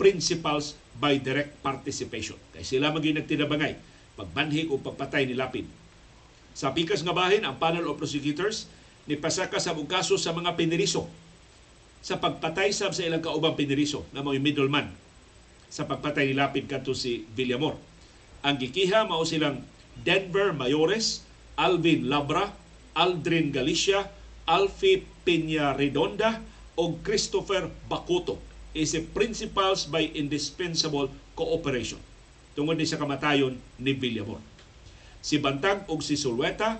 principals 0.00 0.74
by 0.98 1.20
direct 1.22 1.60
participation. 1.62 2.36
Kay 2.56 2.66
sila 2.66 2.90
magi 2.90 3.14
nagtinabangay 3.14 3.78
pagbanhig 4.18 4.68
o 4.68 4.76
pagpatay 4.76 5.28
ni 5.28 5.38
Lapid. 5.38 5.64
Sa 6.52 6.74
pikas 6.74 7.06
nga 7.06 7.14
bahin, 7.14 7.46
ang 7.46 7.56
panel 7.56 7.86
of 7.86 7.96
prosecutors 7.96 8.66
ni 9.06 9.16
pasaka 9.16 9.62
sa 9.62 9.72
kaso 9.86 10.18
sa 10.20 10.34
mga 10.34 10.58
piniriso 10.58 11.08
sa 12.00 12.16
pagpatay 12.16 12.72
sab 12.72 12.96
sa 12.96 13.04
ilang 13.04 13.20
kaubang 13.20 13.56
piniriso 13.56 14.08
na 14.16 14.24
mga 14.24 14.40
middleman 14.40 14.88
sa 15.68 15.84
pagpatay 15.84 16.32
ni 16.32 16.34
Lapid 16.34 16.64
kadto 16.66 16.96
si 16.96 17.28
Villamor. 17.36 17.76
Ang 18.40 18.56
gikiha 18.56 19.04
mao 19.04 19.20
silang 19.28 19.60
Denver 20.00 20.56
Mayores, 20.56 21.20
Alvin 21.60 22.08
Labra, 22.08 22.48
Aldrin 22.96 23.52
Galicia, 23.52 24.08
Alfie 24.48 25.04
Peña 25.28 25.76
Redonda 25.76 26.40
o 26.72 26.96
Christopher 27.04 27.68
Bakuto. 27.84 28.40
Is 28.70 28.94
a 28.94 29.02
principals 29.02 29.84
by 29.90 30.14
indispensable 30.14 31.10
cooperation. 31.34 31.98
Tungod 32.54 32.78
ni 32.78 32.86
sa 32.86 33.02
kamatayon 33.02 33.58
ni 33.82 33.92
Villamor. 33.98 34.38
Si 35.20 35.42
Bantag 35.42 35.84
o 35.90 35.98
si 35.98 36.14
Sulweta, 36.14 36.78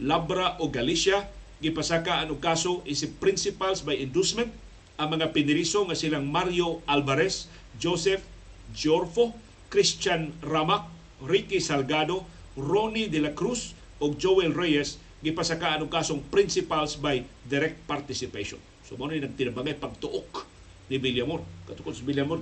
Labra 0.00 0.56
o 0.62 0.70
Galicia 0.70 1.26
gipasaka 1.60 2.20
ang 2.20 2.36
kaso 2.38 2.84
isip 2.86 3.16
principals 3.18 3.82
by 3.82 3.96
inducement. 3.96 4.48
Ang 4.96 5.18
mga 5.18 5.34
piniriso 5.34 5.84
nga 5.84 5.98
silang 5.98 6.24
Mario 6.24 6.80
Alvarez, 6.88 7.52
Joseph 7.76 8.24
Giorfo, 8.72 9.36
Christian 9.68 10.34
Ramak, 10.42 10.88
Ricky 11.24 11.58
Salgado, 11.58 12.24
Ronnie 12.56 13.10
De 13.12 13.20
La 13.20 13.36
Cruz 13.36 13.76
ug 14.00 14.16
Joel 14.16 14.52
Reyes 14.52 15.00
gipasaka 15.24 15.76
ang 15.76 15.88
kasong 15.88 16.22
principals 16.28 16.96
by 16.96 17.24
direct 17.48 17.80
participation. 17.88 18.60
So 18.86 18.94
mo 18.94 19.08
ni 19.10 19.18
nagtinabangay 19.18 19.76
pagtuok 19.76 20.46
ni 20.92 20.96
Villamor. 21.02 21.42
Katukod 21.66 21.96
sa 21.96 22.06
Villamor 22.06 22.40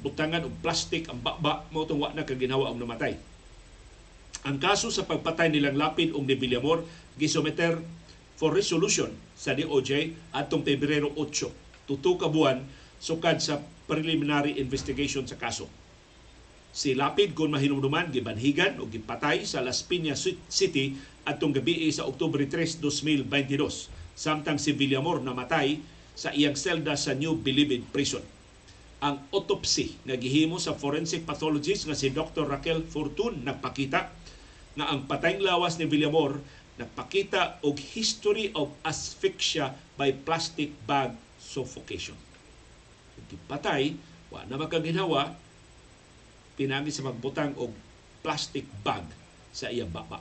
butangan 0.00 0.48
og 0.48 0.54
plastic 0.64 1.06
ang 1.12 1.20
baba 1.20 1.68
mo 1.68 1.84
tong 1.84 2.00
wa 2.00 2.10
na 2.16 2.24
kaginawa 2.24 2.72
ang 2.72 2.80
namatay. 2.80 3.14
Ang 4.48 4.56
kaso 4.56 4.88
sa 4.88 5.04
pagpatay 5.04 5.52
nilang 5.52 5.76
Lapid 5.76 6.16
ug 6.16 6.24
ni 6.24 6.34
Villamor 6.34 6.82
gisometer 7.20 7.76
for 8.40 8.56
resolution 8.56 9.12
sa 9.36 9.52
DOJ 9.52 10.16
atong 10.32 10.64
Pebrero 10.64 11.12
8. 11.12 11.84
Tuto 11.84 12.16
ka 12.16 12.32
buwan 12.32 12.64
sukad 12.96 13.44
sa 13.44 13.60
preliminary 13.84 14.56
investigation 14.56 15.28
sa 15.28 15.36
kaso. 15.36 15.68
Si 16.70 16.94
Lapid 16.94 17.34
kung 17.34 17.50
mahinumduman 17.50 18.14
gibanhigan 18.14 18.78
o 18.78 18.86
gipatay 18.86 19.42
sa 19.42 19.58
Las 19.58 19.82
Piñas 19.82 20.22
City 20.46 20.94
atong 21.26 21.50
gabi 21.50 21.90
sa 21.90 22.06
Oktubre 22.06 22.46
3, 22.46 22.78
2022. 22.78 23.26
Samtang 24.14 24.62
si 24.62 24.70
Villamor 24.70 25.18
namatay 25.18 25.82
sa 26.14 26.30
iyang 26.30 26.54
selda 26.54 26.94
sa 26.94 27.16
New 27.18 27.34
Bilibid 27.34 27.90
Prison. 27.90 28.22
Ang 29.00 29.18
autopsy 29.32 29.96
nga 30.04 30.14
gihimo 30.14 30.60
sa 30.60 30.76
forensic 30.76 31.24
pathologist 31.24 31.88
nga 31.88 31.96
si 31.96 32.12
Dr. 32.12 32.46
Raquel 32.46 32.84
Fortun 32.84 33.42
nagpakita 33.42 34.12
nga 34.76 34.86
ang 34.86 35.08
patayng 35.10 35.42
lawas 35.42 35.80
ni 35.80 35.88
Villamor 35.88 36.38
nagpakita 36.80 37.60
og 37.60 37.76
history 37.76 38.48
of 38.56 38.72
asphyxia 38.80 39.76
by 40.00 40.16
plastic 40.24 40.72
bag 40.88 41.12
suffocation. 41.36 42.16
Patay, 43.44 44.00
wa 44.32 44.48
na 44.48 44.56
makaginhawa, 44.56 45.36
pinagi 46.60 46.92
sa 46.92 47.08
magbutang 47.08 47.56
og 47.56 47.72
plastic 48.20 48.68
bag 48.84 49.08
sa 49.48 49.72
iyang 49.72 49.88
baba. 49.88 50.20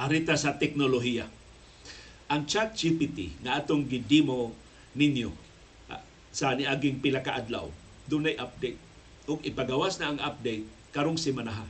Arita 0.00 0.32
sa 0.40 0.56
teknolohiya. 0.56 1.28
Ang 2.32 2.48
chat 2.48 2.72
GPT 2.72 3.36
na 3.44 3.60
atong 3.60 3.84
gidimo 3.84 4.56
ninyo 4.96 5.28
sa 6.32 6.56
niaging 6.56 7.04
pila 7.04 7.20
ka 7.20 7.36
adlaw 7.36 7.68
dunay 8.08 8.32
update 8.40 8.80
ug 9.28 9.44
ipagawas 9.44 10.00
na 10.00 10.08
ang 10.08 10.18
update 10.24 10.64
karong 10.96 11.20
semana 11.20 11.68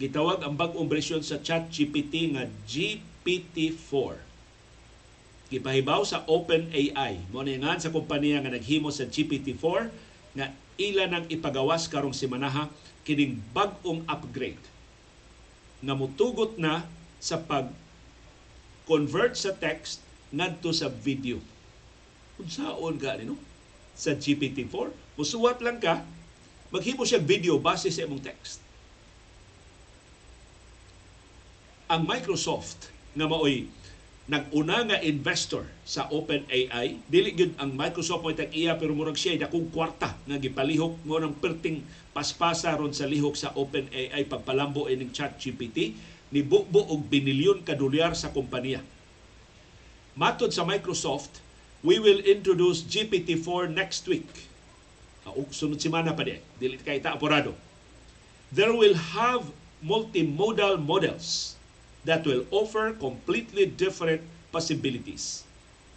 gitawag 0.00 0.40
ang 0.40 0.56
bag-ong 0.56 0.88
bersyon 0.88 1.20
sa 1.20 1.36
ChatGPT 1.36 2.32
nga 2.32 2.48
GPT-4 2.64 4.29
gipahibaw 5.50 6.06
sa 6.06 6.22
OpenAI. 6.30 7.26
Mo 7.34 7.42
nga 7.42 7.82
sa 7.82 7.90
kompanya 7.90 8.38
nga 8.38 8.54
naghimo 8.54 8.88
sa 8.94 9.04
GPT-4 9.04 9.90
nga 10.38 10.54
ila 10.78 11.04
nang 11.10 11.26
ipagawas 11.26 11.90
karong 11.90 12.14
semana 12.14 12.70
kining 13.02 13.42
bag-ong 13.50 14.06
upgrade. 14.06 14.62
Nga 15.82 15.94
mutugot 15.98 16.54
na 16.54 16.86
sa 17.18 17.36
pag 17.42 17.68
convert 18.86 19.34
sa 19.34 19.50
text 19.50 20.00
ngadto 20.30 20.70
sa 20.70 20.86
video. 20.86 21.42
Unsaon 22.38 22.96
ka 22.96 23.18
no? 23.26 23.34
Sa 23.98 24.14
GPT-4. 24.14 24.94
Musuwat 25.18 25.58
lang 25.60 25.82
ka, 25.82 26.06
maghimo 26.70 27.02
siya 27.02 27.20
video 27.20 27.58
base 27.58 27.90
sa 27.90 28.06
imong 28.06 28.22
text. 28.22 28.62
Ang 31.90 32.06
Microsoft 32.06 32.94
nga 33.18 33.26
maoy 33.26 33.66
nag-una 34.30 34.86
nga 34.86 34.98
investor 35.02 35.66
sa 35.82 36.06
OpenAI 36.06 37.02
dili 37.10 37.34
gyud 37.34 37.58
ang 37.58 37.74
Microsoft 37.74 38.22
mo 38.22 38.30
tag 38.30 38.54
iya 38.54 38.78
pero 38.78 38.94
murag 38.94 39.18
siya 39.18 39.42
dakong 39.42 39.74
kwarta 39.74 40.14
nga 40.22 40.38
gipalihok 40.38 41.02
mo 41.02 41.18
ng 41.18 41.34
perting 41.42 41.82
paspasa 42.14 42.78
ron 42.78 42.94
sa 42.94 43.10
lihok 43.10 43.34
sa 43.34 43.50
OpenAI 43.58 44.22
pagpalambo 44.30 44.86
ining 44.86 45.10
ChatGPT 45.10 45.98
ni 46.30 46.46
bubo 46.46 46.86
og 46.86 47.10
binilyon 47.10 47.66
ka 47.66 47.74
dolyar 47.74 48.14
sa 48.14 48.30
kompanya. 48.30 48.78
Matod 50.14 50.54
sa 50.54 50.62
Microsoft, 50.62 51.42
we 51.82 51.98
will 51.98 52.22
introduce 52.22 52.86
GPT-4 52.86 53.74
next 53.74 54.06
week. 54.06 54.30
Ug 55.26 55.50
sunod 55.50 55.82
semana 55.82 56.14
pa 56.14 56.22
di. 56.22 56.38
Dili 56.58 56.78
kay 56.78 57.02
ta 57.02 57.18
apurado. 57.18 57.54
There 58.54 58.74
will 58.74 58.94
have 58.94 59.46
multimodal 59.82 60.78
models 60.78 61.59
that 62.04 62.24
will 62.24 62.48
offer 62.50 62.96
completely 62.96 63.68
different 63.68 64.24
possibilities. 64.52 65.44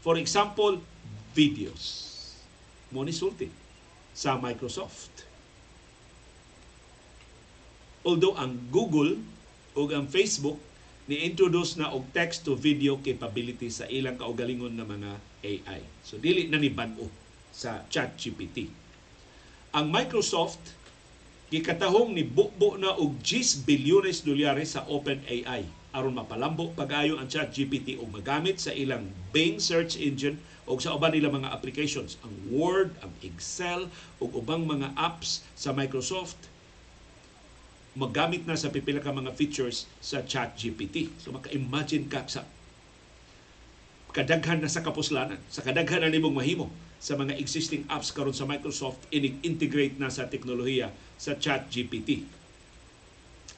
For 0.03 0.19
example, 0.19 0.83
videos. 1.31 2.11
Mo 2.91 3.07
ni 3.07 3.15
sulti 3.15 3.47
sa 4.13 4.37
Microsoft. 4.37 5.25
Although 8.03 8.35
ang 8.35 8.59
Google 8.67 9.17
o 9.73 9.87
ang 9.89 10.05
Facebook 10.11 10.59
ni-introduce 11.07 11.79
na 11.79 11.91
og 11.91 12.07
text 12.15 12.47
to 12.47 12.55
video 12.55 12.99
capability 12.99 13.67
sa 13.67 13.87
ilang 13.87 14.19
kaugalingon 14.19 14.75
nga 14.75 14.87
mga 14.87 15.11
AI. 15.43 15.81
So 16.03 16.19
dili 16.19 16.47
na 16.47 16.59
ni 16.59 16.71
bag-o 16.71 17.07
sa 17.51 17.83
ChatGPT. 17.87 18.71
Ang 19.73 19.89
Microsoft 19.89 20.61
gikatahong 21.49 22.13
ni 22.13 22.23
bukbo 22.27 22.75
na 22.77 22.93
og 22.93 23.19
10 23.23 23.65
bilyones 23.65 24.21
dolyares 24.21 24.75
sa 24.77 24.85
OpenAI 24.85 25.82
aron 25.93 26.17
mapalambo 26.17 26.73
pagayo 26.73 27.21
ang 27.21 27.29
ChatGPT 27.29 28.01
og 28.01 28.09
magamit 28.09 28.57
sa 28.57 28.73
ilang 28.73 29.13
Bing 29.29 29.61
search 29.61 29.95
engine 30.01 30.41
o 30.65 30.73
sa 30.81 30.97
uban 30.97 31.13
nila 31.13 31.29
mga 31.29 31.53
applications 31.53 32.17
ang 32.25 32.33
Word, 32.49 32.97
ang 33.05 33.13
Excel 33.21 33.87
ug 34.17 34.33
ubang 34.33 34.65
mga 34.65 34.97
apps 34.97 35.45
sa 35.53 35.69
Microsoft 35.69 36.49
magamit 37.93 38.49
na 38.49 38.57
sa 38.57 38.73
pipila 38.73 38.97
ka 38.97 39.13
mga 39.13 39.37
features 39.37 39.85
sa 40.01 40.25
ChatGPT. 40.25 41.13
So 41.21 41.29
maka-imagine 41.29 42.09
ka 42.09 42.25
sa 42.25 42.41
kadaghan 44.13 44.61
na 44.61 44.69
sa 44.69 44.81
kapuslanan, 44.81 45.41
sa 45.49 45.61
kadaghan 45.61 46.01
na 46.01 46.09
nimong 46.09 46.33
mahimo 46.33 46.69
sa 46.97 47.17
mga 47.17 47.37
existing 47.37 47.85
apps 47.89 48.09
karon 48.13 48.33
sa 48.33 48.49
Microsoft 48.49 49.05
inig-integrate 49.13 49.97
na 49.97 50.09
sa 50.09 50.25
teknolohiya 50.29 50.89
sa 51.17 51.37
ChatGPT. 51.37 52.25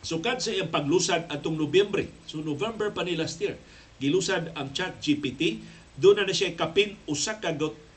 Sukad 0.05 0.37
sa 0.37 0.53
iyang 0.53 0.69
paglusad 0.69 1.25
atong 1.33 1.57
Nobyembre, 1.57 2.05
so 2.29 2.37
November 2.37 2.93
pa 2.93 3.01
ni 3.01 3.17
last 3.17 3.41
year, 3.41 3.57
gilusad 3.97 4.53
ang 4.53 4.69
ChatGPT, 4.69 5.65
doon 5.97 6.21
na 6.21 6.29
na 6.29 6.35
siya 6.35 6.53
kapin 6.53 6.93
usa 7.09 7.41
ka 7.41 7.49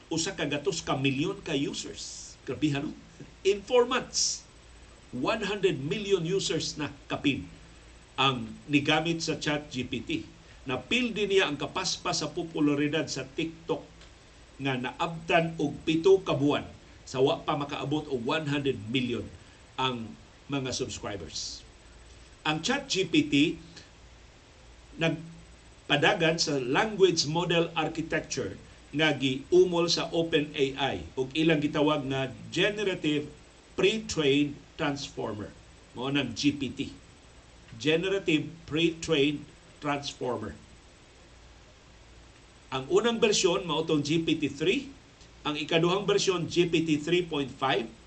usa 0.09 0.33
ka 0.33 0.49
gatos 0.49 0.81
ka 0.81 0.97
milyon 0.97 1.45
ka 1.45 1.53
users. 1.53 2.33
Grabe 2.49 2.73
no? 2.81 2.97
In 3.45 3.61
4 3.61 3.85
months. 3.85 4.49
100 5.13 5.85
million 5.85 6.21
users 6.25 6.81
na 6.81 6.93
kapin 7.13 7.45
ang 8.17 8.45
nigamit 8.69 9.21
sa 9.21 9.37
ChatGPT. 9.37 10.25
Napildi 10.69 11.29
niya 11.29 11.49
ang 11.49 11.61
kapaspa 11.61 12.13
sa 12.13 12.33
popularidad 12.33 13.05
sa 13.09 13.25
TikTok 13.25 13.85
nga 14.65 14.81
naabtan 14.81 15.57
og 15.61 15.77
pito 15.85 16.13
ka 16.25 16.37
buwan 16.37 16.65
sa 17.09 17.21
wa 17.25 17.41
pa 17.41 17.57
makaabot 17.57 18.05
og 18.09 18.21
100 18.21 18.77
million 18.93 19.25
ang 19.81 20.09
mga 20.49 20.73
subscribers. 20.73 21.68
Ang 22.47 22.63
ChatGPT 22.63 23.59
nagpadagan 24.99 26.37
sa 26.39 26.59
language 26.59 27.27
model 27.31 27.71
architecture 27.75 28.59
nga 28.95 29.13
giumol 29.13 29.87
sa 29.87 30.09
OpenAI 30.11 31.05
ug 31.15 31.29
ilang 31.37 31.61
gitawag 31.61 32.03
nga 32.09 32.33
generative 32.49 33.29
pre-trained 33.79 34.57
transformer. 34.81 35.53
Mao 35.93 36.09
nang 36.09 36.33
GPT. 36.33 36.91
Generative 37.79 38.49
pre-trained 38.67 39.45
transformer. 39.79 40.57
Ang 42.69 42.85
unang 42.93 43.17
bersyon 43.17 43.65
mao 43.65 43.81
tong 43.87 44.05
GPT-3, 44.05 44.63
ang 45.47 45.57
ikaduhang 45.57 46.05
bersyon 46.05 46.45
GPT 46.45 47.01
3.5 47.01 47.57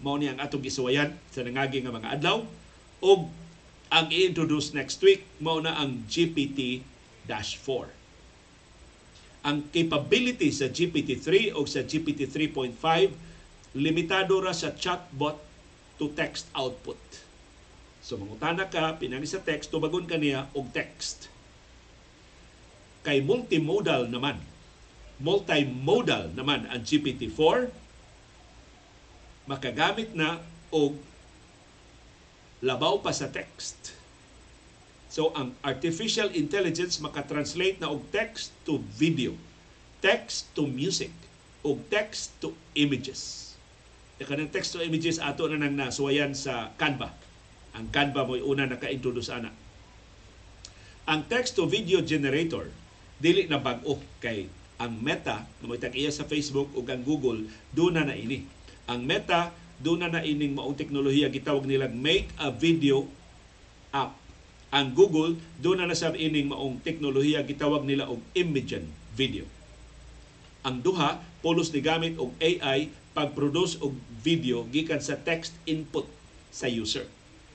mao 0.04 0.18
ni 0.20 0.30
ang 0.30 0.38
atong 0.38 0.62
gisuwayan 0.62 1.16
sa 1.34 1.42
nangagi 1.42 1.82
nga 1.82 1.90
mga 1.90 2.10
adlaw 2.20 2.46
ug 3.02 3.26
ang 3.92 4.08
i-introduce 4.08 4.72
next 4.72 5.04
week 5.04 5.28
mao 5.44 5.60
na 5.60 5.76
ang 5.76 6.08
GPT-4. 6.08 7.86
Ang 9.44 9.58
capability 9.68 10.48
sa 10.56 10.72
GPT-3 10.72 11.52
o 11.52 11.68
sa 11.68 11.84
GPT 11.84 12.26
3.5 12.56 13.76
limitado 13.76 14.40
ra 14.40 14.56
sa 14.56 14.72
chatbot 14.72 15.36
to 16.00 16.08
text 16.16 16.48
output. 16.56 17.00
So 18.00 18.16
mangutana 18.16 18.72
ka 18.72 18.96
pinani 18.96 19.28
sa 19.28 19.44
text 19.44 19.70
tubagon 19.70 20.08
kaniya 20.08 20.48
og 20.56 20.72
text. 20.72 21.28
Kay 23.04 23.20
multimodal 23.20 24.08
naman 24.08 24.40
multimodal 25.22 26.34
naman 26.34 26.66
ang 26.66 26.82
GPT-4 26.82 27.70
makagamit 29.46 30.16
na 30.18 30.42
og 30.74 30.98
labaw 32.62 33.02
pa 33.02 33.10
sa 33.12 33.30
text. 33.30 33.98
So 35.12 35.36
ang 35.36 35.58
artificial 35.66 36.32
intelligence 36.32 37.02
makatranslate 37.04 37.84
na 37.84 37.92
og 37.92 38.08
text 38.16 38.56
to 38.64 38.80
video, 38.96 39.36
text 40.00 40.48
to 40.56 40.64
music, 40.64 41.12
og 41.68 41.82
text 41.92 42.32
to 42.40 42.56
images. 42.78 43.54
E 44.18 44.24
kanang 44.24 44.54
text 44.54 44.78
to 44.78 44.80
images 44.80 45.18
ato 45.18 45.50
na 45.50 45.60
nang 45.60 45.76
nasuwayan 45.76 46.32
sa 46.38 46.72
Canva. 46.78 47.12
Ang 47.76 47.90
Canva 47.90 48.24
mo'y 48.24 48.40
una 48.46 48.70
naka-introduce 48.70 49.34
ana. 49.34 49.50
Ang 51.10 51.26
text 51.28 51.58
to 51.58 51.66
video 51.66 52.00
generator 52.06 52.70
dili 53.18 53.50
na 53.50 53.58
bag-o 53.58 53.98
kay 54.22 54.48
ang 54.82 54.98
Meta 54.98 55.46
na 55.62 55.66
mo 55.70 55.78
iya 55.78 56.10
sa 56.10 56.26
Facebook 56.26 56.74
ug 56.74 56.86
ang 56.90 57.06
Google 57.06 57.46
do 57.70 57.94
na 57.94 58.02
na 58.02 58.18
ini. 58.18 58.46
Ang 58.90 59.06
Meta 59.06 59.54
do 59.82 59.98
na 59.98 60.14
na 60.14 60.22
ining 60.22 60.54
maong 60.54 60.78
teknolohiya 60.78 61.34
gitawag 61.34 61.66
nilang 61.66 61.98
make 61.98 62.30
a 62.38 62.54
video 62.54 63.10
app. 63.90 64.14
Ang 64.72 64.96
Google 64.96 65.36
do 65.60 65.76
na 65.76 65.90
na 65.90 65.98
sa 65.98 66.14
ining 66.14 66.48
maong 66.48 66.80
teknolohiya 66.86 67.44
gitawag 67.44 67.84
nila 67.84 68.08
og 68.08 68.24
Imagen 68.38 68.88
video. 69.18 69.44
Ang 70.64 70.86
duha 70.86 71.20
pulos 71.42 71.74
ni 71.74 71.82
gamit 71.82 72.16
og 72.22 72.32
AI 72.40 72.94
pag-produce 73.12 73.82
og 73.82 73.98
video 74.22 74.64
gikan 74.72 75.02
sa 75.04 75.20
text 75.20 75.58
input 75.68 76.08
sa 76.54 76.70
user. 76.70 77.10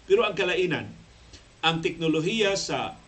Pero 0.04 0.26
ang 0.26 0.36
kalainan, 0.36 0.90
ang 1.64 1.80
teknolohiya 1.80 2.58
sa 2.58 2.98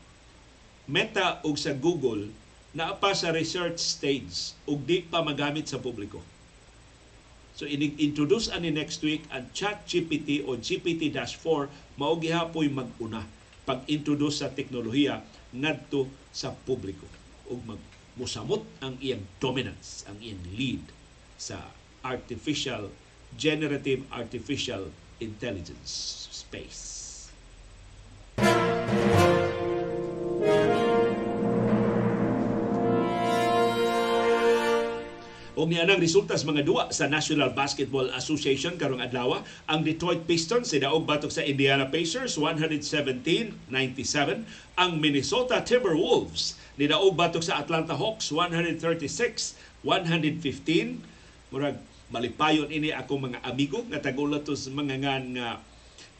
Meta 0.88 1.44
ug 1.44 1.60
sa 1.60 1.76
Google 1.76 2.32
naa 2.72 2.96
pa 2.96 3.12
sa 3.12 3.28
research 3.28 3.76
stage 3.76 4.56
ug 4.64 4.80
di 4.88 5.04
pa 5.04 5.20
magamit 5.20 5.68
sa 5.68 5.76
publiko. 5.76 6.24
So 7.58 7.66
inig-introduce 7.66 8.54
ani 8.54 8.70
next 8.70 9.02
week 9.02 9.26
ang 9.34 9.50
ChatGPT 9.50 10.46
o 10.46 10.54
GPT-4 10.54 11.66
mao 11.98 12.14
gihapoy 12.14 12.70
mag-una 12.70 13.26
pag-introduce 13.66 14.46
sa 14.46 14.54
teknolohiya 14.54 15.26
ngadto 15.50 16.06
sa 16.30 16.54
publiko 16.54 17.02
ug 17.50 17.58
mag 17.66 17.82
musamot 18.14 18.62
ang 18.78 18.94
iyang 19.02 19.26
dominance, 19.42 20.06
ang 20.06 20.22
iyang 20.22 20.42
lead 20.54 20.82
sa 21.34 21.74
artificial 22.06 22.94
generative 23.34 24.06
artificial 24.14 24.90
intelligence 25.18 26.26
space. 26.30 26.97
O 35.58 35.66
nianang 35.66 35.98
resulta 35.98 36.38
sa 36.38 36.46
mga 36.46 36.62
duwa 36.62 36.94
sa 36.94 37.10
National 37.10 37.50
Basketball 37.50 38.14
Association 38.14 38.78
karong 38.78 39.02
adlaw, 39.02 39.42
ang 39.66 39.82
Detroit 39.82 40.22
Pistons 40.22 40.70
sidaog 40.70 41.02
batok 41.02 41.34
sa 41.34 41.42
Indiana 41.42 41.90
Pacers 41.90 42.38
117-97, 42.38 43.66
ang 44.78 44.92
Minnesota 45.02 45.58
Timberwolves 45.58 46.54
nidaog 46.78 47.10
batok 47.18 47.42
sa 47.42 47.58
Atlanta 47.58 47.98
Hawks 47.98 48.30
136-115. 48.30 49.82
Murag 51.50 51.82
malipayon 52.14 52.70
ini 52.70 52.94
ako 52.94 53.18
mga 53.26 53.42
amigo 53.42 53.82
nga 53.90 53.98
tagulat 53.98 54.46
sa 54.46 54.70
mga 54.70 54.94
nga 55.02 55.18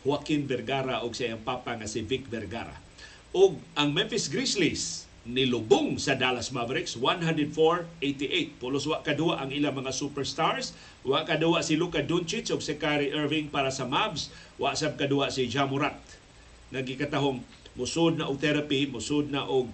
Joaquin 0.03 0.51
Vergara 0.51 1.07
o 1.07 1.15
sa 1.15 1.31
iyang 1.31 1.47
papa 1.47 1.79
nga 1.79 1.87
si 1.87 2.03
Vic 2.03 2.27
Vergara. 2.27 2.75
O 3.31 3.55
ang 3.79 3.95
Memphis 3.95 4.27
Grizzlies 4.27 5.08
nilubong 5.29 6.01
sa 6.01 6.17
Dallas 6.17 6.49
Mavericks 6.49 6.97
104-88. 6.97 8.57
Pulos 8.57 8.89
wa 8.89 9.05
kadua 9.05 9.45
ang 9.45 9.53
ilang 9.53 9.77
mga 9.77 9.93
superstars. 9.93 10.73
Wa 11.05 11.29
kadua 11.29 11.61
si 11.61 11.77
Luka 11.77 12.01
Doncic 12.01 12.49
ug 12.49 12.65
si 12.65 12.81
Kyrie 12.81 13.13
Irving 13.13 13.53
para 13.53 13.69
sa 13.69 13.85
Mavs. 13.85 14.33
Wa 14.57 14.73
sab 14.73 14.97
kadua 14.97 15.29
si 15.29 15.45
Ja 15.53 15.69
Morant. 15.69 16.01
Nagikatahong 16.73 17.45
musud 17.77 18.17
na 18.17 18.27
og 18.27 18.41
therapy, 18.41 18.89
musud 18.89 19.29
na 19.29 19.45
og 19.45 19.69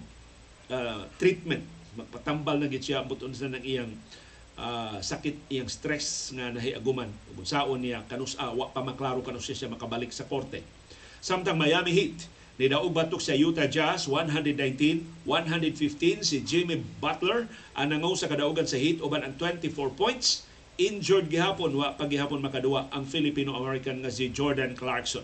uh, 0.69 1.07
treatment 1.15 1.63
magpatambal 1.95 2.59
na 2.59 2.67
gid 2.67 2.83
buton 3.07 3.31
sa 3.31 3.47
nang 3.47 3.63
iyang 3.63 3.91
ah, 4.59 4.99
sakit 4.99 5.47
iyang 5.47 5.71
stress 5.71 6.35
nga 6.35 6.51
nahiaguman 6.51 7.07
ug 7.31 7.43
unsaon 7.43 7.79
niya 7.79 8.03
kanus 8.07 8.35
ah, 8.35 8.51
wa 8.51 8.67
pa 8.67 8.83
maklaro 8.83 9.23
kanus 9.23 9.47
siya 9.47 9.71
makabalik 9.71 10.11
sa 10.11 10.27
korte 10.27 10.59
samtang 11.23 11.55
Miami 11.55 11.95
Heat 11.95 12.27
ni 12.55 12.71
daog 12.71 12.95
batok 12.95 13.19
sa 13.19 13.35
Utah 13.35 13.67
Jazz 13.67 14.07
119 14.07 15.27
115 15.27 16.23
si 16.23 16.39
Jimmy 16.39 16.79
Butler 17.03 17.51
ang 17.75 17.91
nangaw 17.91 18.15
sa 18.15 18.31
kadaugan 18.31 18.63
sa 18.63 18.79
Heat 18.79 19.03
uban 19.03 19.27
ang 19.27 19.35
24 19.35 19.75
points. 19.99 20.47
Injured 20.75 21.31
gihapon 21.31 21.71
wa 21.75 21.95
pagihapon 21.95 22.43
makaduwa 22.43 22.91
ang 22.91 23.07
Filipino-American 23.07 24.03
nga 24.03 24.11
si 24.11 24.27
Jordan 24.27 24.75
Clarkson. 24.75 25.23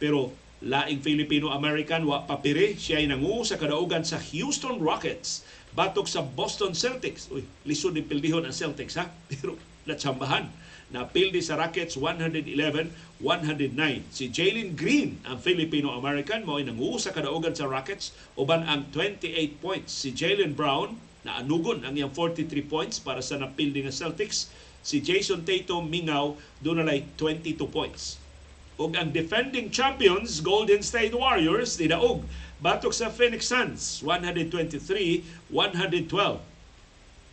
Pero 0.00 0.32
laing 0.64 1.04
Filipino-American 1.04 2.08
wa 2.08 2.24
papiri 2.24 2.76
siya 2.76 3.00
ay 3.00 3.08
nangu 3.08 3.44
sa 3.44 3.60
kadaugan 3.60 4.04
sa 4.04 4.20
Houston 4.32 4.80
Rockets. 4.80 5.44
Batok 5.72 6.08
sa 6.08 6.20
Boston 6.20 6.76
Celtics. 6.76 7.32
Uy 7.32 7.44
lisod 7.64 7.96
ni 7.96 8.04
pildihon 8.04 8.44
ang 8.44 8.52
Celtics 8.52 9.00
ha? 9.00 9.08
Pero 9.32 9.56
natsambahan 9.88 10.52
na 10.92 11.08
pildi 11.08 11.40
sa 11.40 11.56
Rockets 11.56 11.96
111-109 11.96 12.92
si 14.12 14.28
Jalen 14.28 14.76
Green 14.76 15.16
ang 15.24 15.40
Filipino-American 15.40 16.44
mao 16.44 16.60
ay 16.60 16.68
nangu 16.68 17.00
sa 17.00 17.16
kadaugan 17.16 17.56
sa 17.56 17.64
Rockets 17.64 18.12
uban 18.36 18.60
ang 18.68 18.84
28 18.92 19.64
points. 19.64 19.88
Si 19.88 20.12
Jalen 20.12 20.52
Brown 20.52 21.00
na 21.24 21.40
anugon 21.40 21.80
ang 21.82 21.96
iyang 21.96 22.12
43 22.12 22.44
points 22.68 23.00
para 23.00 23.24
sa 23.24 23.40
napildi 23.40 23.88
nga 23.88 23.94
Celtics. 23.94 24.52
Si 24.84 25.00
Jason 25.00 25.48
Tatum 25.48 25.88
mingaw 25.88 26.36
dunalay 26.60 27.08
22 27.16 27.56
points. 27.70 28.18
Ug 28.76 28.92
ang 28.98 29.14
defending 29.14 29.70
champions 29.72 30.44
Golden 30.44 30.82
State 30.82 31.14
Warriors 31.16 31.78
nidaog 31.78 32.26
batok 32.58 32.92
sa 32.92 33.08
Phoenix 33.08 33.48
Suns 33.48 34.04
123-112 34.04 36.52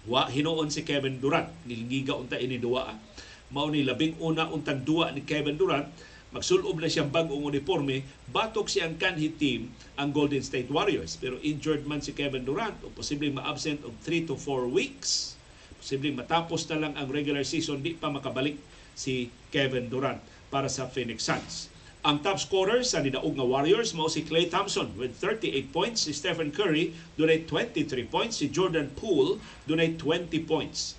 wa 0.10 0.26
hinuon 0.26 0.72
si 0.72 0.82
Kevin 0.86 1.20
Durant. 1.20 1.49
Nilgiga 1.68 2.16
unta 2.16 2.39
ini 2.39 2.57
duwa 2.62 2.93
ah. 2.93 3.09
Mao 3.50 3.70
ni 3.70 3.82
labing 3.82 4.18
una 4.22 4.50
untang 4.50 4.86
duwa 4.86 5.10
ni 5.14 5.26
Kevin 5.26 5.58
Durant 5.58 5.89
magsulob 6.30 6.78
na 6.78 6.86
siyang 6.86 7.10
bagong 7.10 7.41
uniforme 7.41 8.06
batok 8.30 8.70
siyang 8.70 9.02
kanhi 9.02 9.34
team 9.34 9.74
ang 9.97 10.14
Golden 10.14 10.45
State 10.45 10.70
Warriors 10.70 11.18
pero 11.18 11.41
injured 11.41 11.89
man 11.89 12.06
si 12.06 12.14
Kevin 12.14 12.45
Durant 12.45 12.78
o 12.86 12.93
posibleng 12.93 13.34
ma-absent 13.34 13.82
of 13.82 13.93
3 14.06 14.30
to 14.30 14.38
4 14.38 14.70
weeks 14.70 15.34
posibleng 15.82 16.20
matapos 16.20 16.70
na 16.70 16.86
lang 16.86 16.93
ang 16.93 17.10
regular 17.10 17.41
season 17.41 17.82
di 17.82 17.97
pa 17.97 18.14
makabalik 18.14 18.60
si 18.93 19.32
Kevin 19.50 19.88
Durant 19.88 20.20
para 20.52 20.68
sa 20.68 20.91
Phoenix 20.91 21.24
Suns. 21.24 21.72
Ang 22.04 22.20
top 22.24 22.39
scorer 22.39 22.84
sa 22.84 23.00
nidaog 23.00 23.36
nga 23.36 23.47
Warriors 23.47 23.95
mao 23.95 24.12
si 24.12 24.24
Klay 24.24 24.52
Thompson 24.52 24.91
with 24.95 25.16
38 25.20 25.72
points, 25.72 26.08
si 26.08 26.12
Stephen 26.16 26.52
Curry 26.52 26.95
dunay 27.16 27.43
23 27.47 28.08
points, 28.08 28.39
si 28.39 28.52
Jordan 28.52 28.91
Poole 28.95 29.39
dunay 29.68 29.95
20 29.95 30.32
points. 30.47 30.99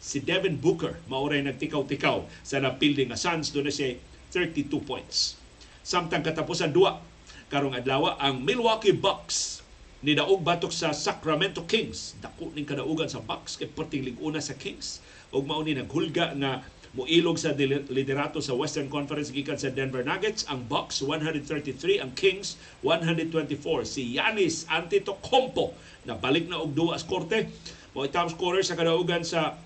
Si 0.00 0.24
Devin 0.24 0.56
Booker 0.56 0.96
mao 1.12 1.28
ray 1.28 1.44
nagtikaw-tikaw 1.44 2.24
sa 2.40 2.56
napildi 2.56 3.04
nga 3.04 3.20
Suns. 3.20 3.52
Dunay 3.52 3.68
siya 3.68 4.00
32 4.32 4.80
points. 4.80 5.36
Samtang 5.84 6.24
katapusan 6.24 6.72
duwa 6.72 7.04
karong 7.52 7.76
adlaw 7.76 8.16
ang 8.16 8.40
Milwaukee 8.40 8.96
Bucks 8.96 9.60
ni 10.00 10.16
daog 10.16 10.40
batok 10.40 10.72
sa 10.72 10.96
Sacramento 10.96 11.68
Kings. 11.68 12.16
Dako 12.24 12.48
ning 12.56 12.64
kadaugan 12.64 13.12
sa 13.12 13.20
Bucks 13.20 13.60
kay 13.60 13.68
perting 13.68 14.08
lig-una 14.08 14.40
sa 14.40 14.56
Kings. 14.56 15.04
Ug 15.36 15.44
mao 15.44 15.60
ni 15.60 15.76
naghulga 15.76 16.32
nga 16.32 16.64
muilog 16.96 17.36
sa 17.36 17.52
liderato 17.92 18.40
sa 18.42 18.56
Western 18.56 18.88
Conference 18.88 19.28
gikan 19.30 19.60
sa 19.60 19.68
Denver 19.68 20.00
Nuggets. 20.00 20.48
Ang 20.48 20.64
Bucks 20.64 21.04
133 21.04 22.00
ang 22.00 22.16
Kings 22.16 22.56
124 22.82 23.84
si 23.84 24.16
Giannis 24.16 24.64
Antetokounmpo 24.72 25.76
na 26.08 26.16
balik 26.16 26.48
na 26.48 26.58
og 26.58 26.72
duwa 26.72 26.96
sa 26.96 27.04
korte. 27.04 27.52
Mo 27.92 28.06
top 28.08 28.32
scorer 28.32 28.64
sa 28.64 28.78
kadaugan 28.78 29.26
sa 29.26 29.60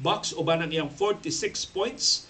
Bucks 0.00 0.32
uban 0.32 0.64
ang 0.64 0.72
iyang 0.72 0.88
46 0.88 1.76
points. 1.76 2.24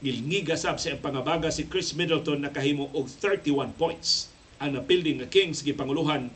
Gilngiga 0.00 0.56
sab 0.56 0.80
sa 0.80 0.96
pangabaga 0.96 1.52
si 1.52 1.68
Chris 1.68 1.92
Middleton 1.92 2.40
nakahimo 2.40 2.88
og 2.96 3.12
31 3.12 3.76
points. 3.76 4.32
Ang 4.56 4.80
napilding 4.80 5.20
nga 5.20 5.28
Kings 5.28 5.60
gipanguluhan 5.60 6.32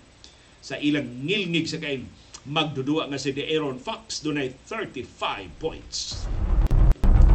sa 0.61 0.77
ilang 0.77 1.25
ngilngig 1.25 1.65
sa 1.65 1.81
kain. 1.81 2.05
Magdudua 2.45 3.09
nga 3.09 3.17
si 3.17 3.33
De'Aaron 3.33 3.81
Fox 3.81 4.21
dunay 4.21 4.53
35 4.69 5.09
points. 5.57 6.29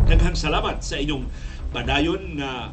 Daghang 0.05 0.37
salamat 0.37 0.85
sa 0.85 1.01
inyong 1.01 1.25
padayon 1.73 2.37
nga 2.37 2.69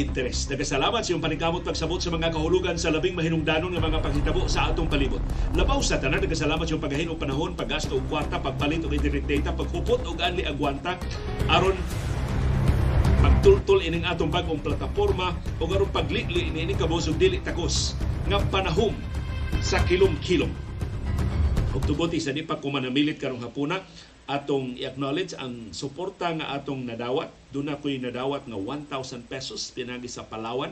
interes. 0.00 0.48
Nagasalamat 0.48 1.04
sa 1.04 1.12
iyong 1.12 1.20
paningkamot 1.20 1.60
pagsabot 1.60 2.00
sa 2.00 2.08
mga 2.08 2.32
kahulugan 2.32 2.80
sa 2.80 2.88
labing 2.88 3.12
mahinungdanon 3.12 3.76
nga 3.76 3.82
mga 3.84 4.00
paghitabo 4.00 4.48
sa 4.48 4.72
atong 4.72 4.88
palibot. 4.88 5.20
Labaw 5.52 5.84
sa 5.84 6.00
tanan, 6.00 6.24
nagasalamat 6.24 6.64
sa 6.64 6.72
iyong 6.72 6.84
paghahin 6.84 7.12
og 7.12 7.20
panahon, 7.20 7.52
paggasto 7.52 8.00
og 8.00 8.04
kwarta, 8.08 8.40
pagpalit 8.40 8.80
og 8.88 8.96
internet 8.96 9.28
data, 9.28 9.52
paghupot 9.52 10.00
og 10.08 10.18
anli 10.24 10.48
agwanta 10.48 10.96
aron 11.52 11.76
pagtultol 13.20 13.84
ining 13.84 14.08
atong 14.08 14.32
bagong 14.32 14.64
plataporma 14.64 15.36
o 15.60 15.68
aron 15.68 15.92
paglikli 15.92 16.48
ini 16.56 16.72
kabos 16.72 17.12
og 17.12 17.20
dili 17.20 17.44
takos 17.44 17.92
nga 18.32 18.40
panahom 18.48 18.96
sa 19.60 19.84
kilom-kilom. 19.84 20.48
Ug 21.70 21.82
tubuti 21.86 22.18
sa 22.18 22.34
di 22.34 22.42
pa 22.42 22.58
ko 22.58 22.72
manamilit 22.72 23.20
karong 23.20 23.44
hapuna 23.44 23.78
atong 24.30 24.78
i-acknowledge 24.78 25.34
ang 25.34 25.74
suporta 25.74 26.30
nga 26.30 26.54
atong 26.54 26.86
nadawat. 26.86 27.34
Doon 27.50 27.74
ako'y 27.74 27.98
nadawat 27.98 28.46
nga 28.46 28.54
1,000 28.54 29.26
pesos 29.26 29.74
pinagi 29.74 30.06
sa 30.06 30.22
Palawan. 30.22 30.70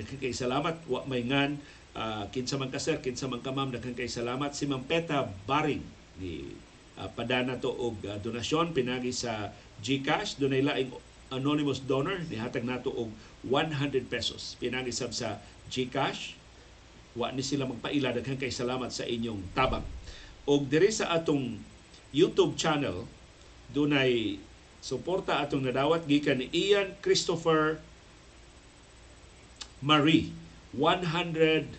Daghang 0.00 0.20
kay 0.24 0.32
salamat. 0.32 0.80
Wa 0.88 1.04
may 1.04 1.20
ngan 1.28 1.60
ah, 1.92 2.24
kinsa 2.32 2.56
man 2.56 2.72
ka 2.72 2.80
sir, 2.80 2.96
kinsa 3.04 3.28
man 3.28 3.44
ka 3.44 3.52
ma'am, 3.52 3.76
daghang 3.76 3.92
kay 3.92 4.08
salamat. 4.08 4.56
Si 4.56 4.64
Ma'am 4.64 4.88
Peta 4.88 5.28
Baring 5.44 5.84
ni 6.16 6.56
ah, 6.96 7.12
padana 7.12 7.60
to 7.60 7.68
og 7.68 8.00
ah, 8.08 8.16
donasyon 8.16 8.72
pinagi 8.72 9.12
sa 9.12 9.52
GCash. 9.84 10.40
Doon 10.40 10.56
ay 10.56 10.64
laing 10.64 10.90
anonymous 11.28 11.84
donor 11.84 12.24
nihatag 12.28 12.64
nato 12.64 12.88
og 12.88 13.12
100 13.44 14.08
pesos 14.08 14.54
pinagi 14.60 14.92
sab 14.92 15.12
sa 15.16 15.40
GCash 15.72 16.36
wa 17.16 17.28
ni 17.32 17.44
sila 17.44 17.68
magpaila 17.68 18.12
daghang 18.16 18.40
kay 18.40 18.52
salamat 18.52 18.88
sa 18.92 19.04
inyong 19.04 19.40
tabang 19.56 19.84
og 20.48 20.68
diri 20.68 20.92
sa 20.92 21.12
atong 21.12 21.60
YouTube 22.12 22.60
channel 22.60 23.08
dunay 23.72 24.36
suporta 24.84 25.40
atong 25.40 25.64
nadawat 25.64 26.04
gikan 26.04 26.44
ni 26.44 26.52
Ian 26.52 26.92
Christopher 27.00 27.80
Marie 29.80 30.30
137 30.76 31.72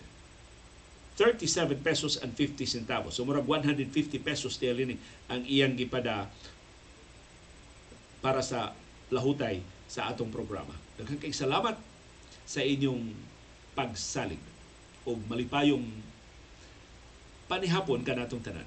pesos 1.80 2.18
and 2.20 2.34
50 2.36 2.66
centavos. 2.66 3.16
So 3.16 3.24
murag 3.24 3.46
150 3.46 3.90
pesos 4.20 4.58
tiya 4.58 4.74
ni 4.74 4.98
ang 5.30 5.42
iyang 5.46 5.78
gipada 5.78 6.26
para 8.18 8.42
sa 8.42 8.74
lahutay 9.14 9.62
sa 9.86 10.10
atong 10.10 10.34
programa. 10.34 10.74
Daghang 10.98 11.22
kay 11.22 11.30
salamat 11.30 11.78
sa 12.44 12.60
inyong 12.60 13.14
pagsalig 13.78 14.40
o 15.04 15.16
malipayong 15.28 15.84
panihapon 17.46 18.00
kanatong 18.02 18.40
tanan. 18.40 18.66